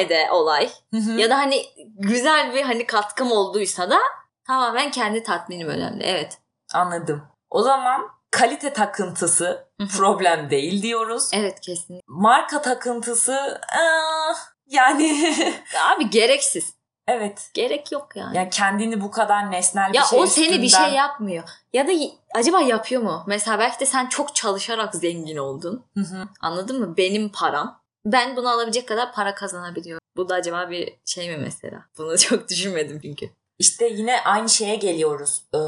de 0.09 0.29
olay. 0.31 0.71
Hı 0.95 1.01
hı. 1.01 1.11
Ya 1.21 1.31
da 1.31 1.39
hani 1.39 1.63
güzel 1.99 2.55
bir 2.55 2.63
hani 2.63 2.87
katkım 2.87 3.33
olduysa 3.33 3.91
da 3.91 3.99
tamamen 4.47 4.91
kendi 4.91 5.23
tatminim 5.23 5.69
önemli. 5.69 6.05
Evet. 6.05 6.39
Anladım. 6.75 7.23
O 7.51 7.63
zaman 7.63 8.18
kalite 8.31 8.73
takıntısı 8.73 9.69
problem 9.97 10.51
değil 10.51 10.83
diyoruz. 10.83 11.31
Evet 11.33 11.61
kesinlikle. 11.61 12.05
Marka 12.07 12.63
takıntısı 12.63 13.61
ah, 13.73 14.37
yani 14.67 15.35
Abi 15.95 16.11
gereksiz. 16.11 16.75
evet. 17.09 17.51
Gerek 17.55 17.93
yok 17.93 18.09
yani. 18.17 18.37
Yani 18.37 18.51
kendini 18.51 19.01
bu 19.01 19.11
kadar 19.11 19.51
nesnel 19.51 19.95
ya 19.95 20.03
bir 20.03 20.07
şey 20.07 20.19
o 20.19 20.27
seni 20.27 20.63
bir 20.63 20.69
şey 20.69 20.93
yapmıyor. 20.93 21.45
Ya 21.73 21.87
da 21.87 21.93
acaba 22.35 22.61
yapıyor 22.61 23.03
mu? 23.03 23.25
Mesela 23.27 23.59
belki 23.59 23.81
de 23.81 23.87
sen 23.87 24.07
çok 24.07 24.35
çalışarak 24.35 24.95
zengin 24.95 25.37
oldun. 25.37 25.85
Hı 25.95 26.01
hı. 26.01 26.29
Anladın 26.41 26.81
mı? 26.81 26.97
Benim 26.97 27.29
param. 27.29 27.83
Ben 28.05 28.37
bunu 28.37 28.49
alabilecek 28.49 28.89
kadar 28.89 29.13
para 29.13 29.35
kazanabiliyorum. 29.35 30.01
Bu 30.17 30.29
da 30.29 30.35
acaba 30.35 30.71
bir 30.71 30.99
şey 31.05 31.29
mi 31.29 31.37
mesela? 31.37 31.85
Bunu 31.99 32.19
çok 32.19 32.49
düşünmedim 32.49 33.01
çünkü. 33.03 33.31
İşte 33.59 33.89
yine 33.89 34.21
aynı 34.25 34.49
şeye 34.49 34.77
geliyoruz. 34.77 35.43
Ee, 35.55 35.59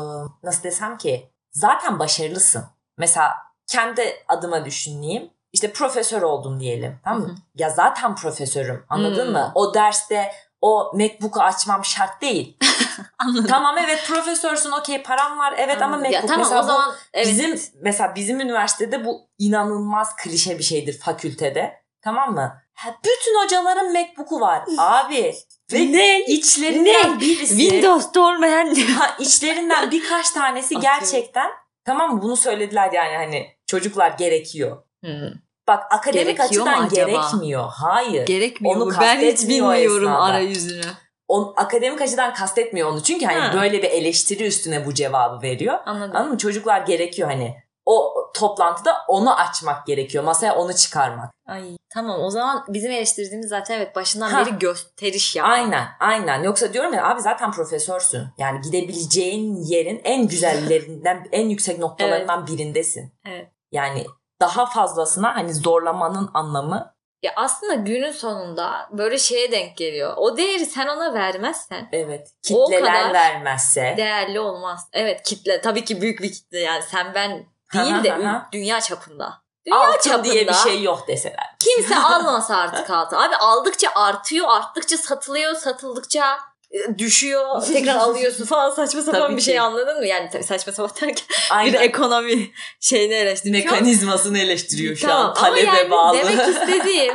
nasıl 0.43 0.63
desem 0.63 0.99
ki 0.99 1.31
zaten 1.53 1.99
başarılısın. 1.99 2.65
Mesela 2.99 3.35
kendi 3.67 4.25
adıma 4.29 4.65
düşüneyim. 4.65 5.31
İşte 5.53 5.73
profesör 5.73 6.23
oldum 6.23 6.61
diyelim. 6.61 7.01
Tamam 7.05 7.21
mı? 7.21 7.29
Hı 7.29 7.33
hı. 7.33 7.37
Ya 7.55 7.71
zaten 7.71 8.15
profesörüm. 8.17 8.85
Anladın 8.89 9.27
Hmm. 9.27 9.33
mı? 9.33 9.53
O 9.55 9.75
derste 9.75 10.33
o 10.61 10.93
MacBook'u 10.95 11.41
açmam 11.41 11.85
şart 11.85 12.23
değil. 12.23 12.57
Anladım. 13.19 13.47
tamam 13.47 13.79
evet 13.79 14.05
profesörsün 14.09 14.71
okey 14.71 15.03
param 15.03 15.39
var 15.39 15.55
evet 15.57 15.83
ama 15.83 15.97
Anladım. 15.97 16.01
MacBook 16.13 16.15
ya, 16.23 16.27
tamam 16.27 16.39
mesela 16.39 16.61
o 16.61 16.63
zaman 16.67 16.95
evet. 17.13 17.27
Bizim 17.27 17.61
mesela 17.81 18.15
bizim 18.15 18.41
üniversitede 18.41 19.05
bu 19.05 19.29
inanılmaz 19.39 20.17
klişe 20.17 20.59
bir 20.59 20.65
şeydir 20.65 20.99
fakültede. 20.99 21.81
Tamam 22.03 22.35
mı? 22.35 22.63
Ha, 22.75 22.91
bütün 23.05 23.45
hocaların 23.45 23.93
MacBook'u 23.93 24.41
var 24.41 24.63
abi. 24.79 25.35
Ve 25.73 25.93
Ne? 25.93 26.25
içlerinden 26.25 27.15
Ne? 27.17 27.21
birisi 27.21 27.59
Windows'ta 27.59 28.21
olmayan 28.21 28.75
ha, 28.75 29.17
içlerinden 29.19 29.91
birkaç 29.91 30.31
tanesi 30.31 30.81
gerçekten 30.81 31.51
tamam? 31.85 32.23
Bunu 32.23 32.37
söylediler 32.37 32.93
yani 32.93 33.17
hani 33.17 33.47
çocuklar 33.67 34.11
gerekiyor. 34.11 34.83
Hmm. 35.05 35.31
Bak 35.69 35.83
akademik 35.93 36.37
Gerekiyor 36.39 36.67
açıdan 36.67 36.89
gerekmiyor. 36.89 37.65
Hayır. 37.75 38.27
Gerekmiyor 38.27 38.77
Onu? 38.77 38.95
Ben 39.01 39.21
hiç 39.21 39.49
bilmiyorum 39.49 40.03
esnada. 40.09 40.23
arayüzünü. 40.23 40.85
O, 41.29 41.55
akademik 41.57 42.01
açıdan 42.01 42.35
kastetmiyor 42.35 42.89
onu. 42.93 43.03
Çünkü 43.03 43.27
hani 43.27 43.39
Ha. 43.41 43.53
böyle 43.63 43.83
bir 43.83 43.91
eleştiri 43.91 44.47
üstüne 44.47 44.87
bu 44.87 44.95
cevabı 44.95 45.43
veriyor. 45.43 45.79
Anladım. 45.87 46.17
Anladın 46.17 46.33
mı? 46.33 46.39
Çocuklar 46.39 46.81
gerekiyor 46.81 47.29
hani. 47.31 47.57
O 47.91 48.15
toplantıda 48.35 48.97
onu 49.09 49.35
açmak 49.41 49.87
gerekiyor. 49.87 50.25
Masaya 50.25 50.55
onu 50.57 50.75
çıkarmak. 50.77 51.31
Ay 51.47 51.77
tamam 51.95 52.21
o 52.21 52.31
zaman 52.31 52.65
bizim 52.69 52.91
eleştirdiğimiz 52.91 53.49
zaten 53.49 53.77
evet 53.77 53.97
başından 53.97 54.31
Ha. 54.31 54.47
beri 54.47 54.59
gösteriş 54.59 55.37
yapmak. 55.37 55.55
Aynen 55.59 55.87
aynen. 56.01 56.43
Yoksa 56.43 56.73
diyorum 56.73 56.95
ya 56.95 57.09
abi 57.11 57.21
zaten 57.21 57.53
profesörsün. 57.53 58.27
Yani 58.39 58.61
gidebileceğin 58.61 59.57
yerin 59.57 60.01
en 60.05 60.29
güzellerinden, 60.29 61.27
en 61.33 61.49
yüksek 61.49 61.79
noktalarından 61.79 62.47
birindesin. 62.47 63.13
Evet. 63.27 63.49
Yani 63.73 64.07
daha 64.41 64.67
fazlasına 64.67 65.37
hani 65.37 65.55
zorlamanın 65.55 66.31
anlamı 66.35 66.95
Ya 67.23 67.33
aslında 67.37 67.75
günün 67.75 68.13
sonunda 68.13 68.89
böyle 68.93 69.19
şeye 69.19 69.53
denk 69.53 69.77
geliyor. 69.77 70.15
O 70.17 70.37
değeri 70.37 70.67
sen 70.67 70.87
ona 70.89 71.15
vermezsen 71.15 71.89
evet 71.93 72.31
O 72.53 72.65
kitleler 72.65 72.93
kadar 73.03 73.15
vermezse. 73.15 73.95
değerli 73.97 74.41
olmaz. 74.41 74.89
Evet 74.93 75.23
kitle 75.23 75.61
tabii 75.61 75.85
ki 75.85 76.01
büyük 76.01 76.23
bir 76.23 76.33
kitle 76.33 76.59
yani 76.59 76.83
sen 76.83 77.15
ben 77.15 77.47
değil 77.75 78.05
de 78.05 78.19
dünya 78.53 78.81
çapında. 78.81 79.43
Dünya 79.67 79.79
Altın 79.79 80.11
çapında 80.11 80.33
diye 80.33 80.49
bir 80.49 80.53
şey 80.53 80.83
yok 80.83 81.09
deseler. 81.09 81.57
kimse 81.59 81.97
almasa 82.05 82.57
artık 82.57 82.91
altın. 82.91 83.17
Abi 83.17 83.37
aldıkça 83.37 83.89
artıyor, 83.95 84.49
arttıkça 84.49 84.97
satılıyor, 84.97 85.55
satıldıkça 85.55 86.39
e, 86.71 86.99
düşüyor, 86.99 87.63
tekrar 87.73 87.95
alıyorsun 87.97 88.45
falan 88.45 88.71
saçma 88.71 89.03
sapan 89.03 89.21
Tabii 89.21 89.33
bir 89.33 89.39
ki. 89.39 89.45
şey 89.45 89.61
anladın 89.61 89.99
mı? 89.99 90.07
Yani 90.07 90.29
tabii 90.33 90.45
saçma 90.45 90.73
sapan 90.73 90.91
derken 91.01 91.27
bir 91.29 91.57
Aynen. 91.57 91.81
ekonomi 91.81 92.51
şeyini 92.81 93.15
eleştiriyor. 93.15 93.65
Mekanizmasını 93.65 94.39
eleştiriyor 94.39 94.97
şu 94.97 95.07
Tamam 95.07 95.27
an. 95.27 95.35
Talebe 95.35 95.61
yani 95.77 95.91
bağlı. 95.91 96.19
demek 96.19 96.49
istediğim 96.49 97.15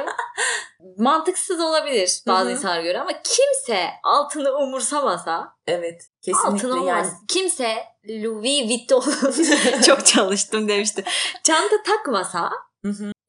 mantıksız 0.97 1.59
olabilir 1.59 2.21
bazı 2.27 2.45
Hı 2.45 2.49
hı. 2.49 2.51
insanlara 2.57 2.81
göre 2.81 2.99
ama 2.99 3.11
kimse 3.23 3.89
altını 4.03 4.51
umursamasa 4.57 5.55
evet. 5.67 6.01
Kesinlikle 6.21 6.49
altın 6.49 6.69
olmaz. 6.71 6.87
yani. 6.87 7.07
Kimse 7.27 7.75
Louis 8.09 8.69
Vuitton 8.69 9.03
çok 9.85 10.05
çalıştım 10.05 10.67
demişti. 10.67 11.03
Çanta 11.43 11.75
takmasa 11.85 12.49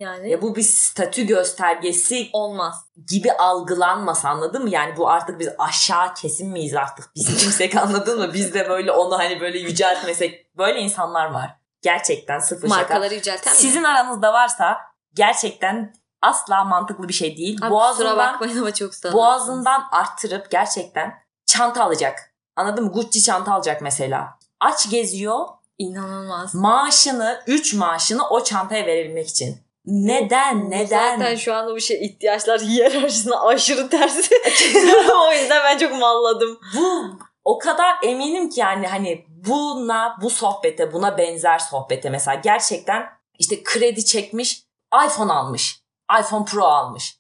yani 0.01 0.31
Ya 0.31 0.43
bu 0.43 0.57
bir 0.57 0.63
statü 0.63 1.27
göstergesi 1.27 2.31
olmaz. 2.33 2.75
gibi 3.09 3.33
algılanmasa 3.33 4.29
anladın 4.29 4.63
mı? 4.63 4.71
Yani 4.71 4.97
bu 4.97 5.09
artık 5.11 5.41
biz 5.41 5.49
aşağı 5.59 6.15
kesim 6.15 6.49
miyiz 6.49 6.75
artık? 6.75 7.11
Biz 7.17 7.37
kimsek 7.43 7.77
anladın 7.77 8.19
mı? 8.19 8.35
Biz 8.35 8.55
de 8.55 8.69
böyle 8.69 8.93
onu 8.93 9.19
hani 9.19 9.41
böyle 9.41 9.59
yüceltmesek. 9.59 10.57
Böyle 10.57 10.81
insanlar 10.81 11.31
var. 11.31 11.51
Gerçekten 11.83 12.39
sıfır 12.39 12.69
şaka. 12.69 12.81
Markaları 12.81 13.15
yücelten 13.15 13.53
mi? 13.53 13.59
Sizin 13.59 13.85
aranızda 13.85 14.33
varsa 14.33 14.79
gerçekten 15.15 15.95
asla 16.23 16.65
mantıklı 16.65 17.09
bir 17.09 17.15
şey 17.15 17.37
değil. 17.37 17.59
Abi 17.63 17.71
boğazından, 17.71 18.19
bakmayın 18.19 18.59
ama 18.59 18.75
çok 18.75 18.95
sağ 18.95 19.13
boğazından 19.13 19.85
arttırıp 19.93 20.51
gerçekten 20.51 21.15
çanta 21.47 21.85
alacak. 21.85 22.35
Anladın 22.57 22.85
mı? 22.85 22.93
Gucci 22.93 23.23
çanta 23.23 23.53
alacak 23.53 23.83
mesela. 23.83 24.39
Aç 24.61 24.91
geziyor. 24.91 25.47
İnanılmaz. 25.79 26.55
Maaşını, 26.55 27.43
3 27.47 27.75
maaşını 27.75 28.29
o 28.29 28.45
çantaya 28.45 28.87
verebilmek 28.87 29.29
için. 29.29 29.67
Neden? 29.85 30.71
Neden? 30.71 31.17
Zaten 31.17 31.37
şu 31.37 31.55
anda 31.55 31.75
bu 31.75 31.81
şey 31.81 32.07
ihtiyaçlar 32.07 32.61
hiyerarşisine 32.61 33.37
aşırı 33.37 33.89
tersi. 33.89 34.35
o 35.29 35.33
yüzden 35.33 35.65
ben 35.65 35.79
çok 35.79 35.93
malladım. 35.93 36.61
bu 36.77 37.19
o 37.45 37.59
kadar 37.59 37.97
eminim 38.03 38.51
ki 38.51 38.61
yani 38.61 38.87
hani 38.87 39.27
buna 39.29 40.17
bu 40.23 40.31
sohbete 40.31 40.93
buna 40.93 41.19
benzer 41.19 41.59
sohbete 41.59 42.11
mesela 42.11 42.35
gerçekten 42.35 43.07
işte 43.39 43.63
kredi 43.63 44.05
çekmiş 44.05 44.63
iPhone 45.07 45.33
almış. 45.33 45.81
iPhone 46.21 46.45
Pro 46.45 46.65
almış. 46.65 47.19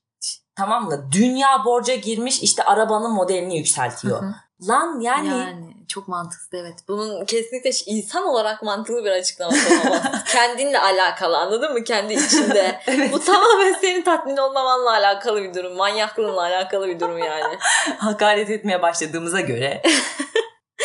Tamam 0.57 0.85
mı? 0.85 1.09
Dünya 1.13 1.65
borca 1.65 1.95
girmiş 1.95 2.43
işte 2.43 2.63
arabanın 2.63 3.13
modelini 3.13 3.59
yükseltiyor. 3.59 4.23
Hı 4.23 4.27
hı. 4.27 4.35
Lan 4.69 5.01
yani, 5.01 5.29
Yani 5.29 5.87
çok 5.89 6.09
mantıksız 6.09 6.55
evet. 6.55 6.75
Bunun 6.89 7.25
kesinlikle 7.25 7.71
insan 7.87 8.27
olarak 8.27 8.63
mantıklı 8.63 9.05
bir 9.05 9.11
açıklaması 9.11 9.81
olamaz. 9.81 10.25
Kendinle 10.33 10.81
alakalı 10.81 11.39
anladın 11.39 11.73
mı? 11.73 11.85
Kendi 11.85 12.13
içinde. 12.15 12.81
Evet. 12.87 13.13
Bu 13.13 13.21
tamamen 13.21 13.73
senin 13.73 14.03
tatmin 14.03 14.37
olmamanla 14.37 14.91
alakalı 14.91 15.43
bir 15.43 15.55
durum. 15.55 15.77
Manyaklığınla 15.77 16.41
alakalı 16.41 16.89
bir 16.89 17.01
durum 17.01 17.19
yani. 17.19 17.59
hakaret 17.99 18.51
etmeye 18.51 18.83
başladığımıza 18.83 19.41
göre 19.41 19.83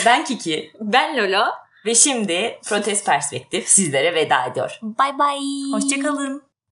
Ben 0.05 0.23
Kiki 0.23 0.71
Ben 0.79 1.17
Lolo. 1.17 1.45
ve 1.85 1.95
şimdi 1.95 2.59
Protest 2.65 3.05
Perspektif 3.05 3.67
sizlere 3.67 4.15
veda 4.15 4.45
ediyor. 4.45 4.79
Bye 4.81 5.19
bye. 5.19 5.73
Hoşçakalın. 5.73 6.50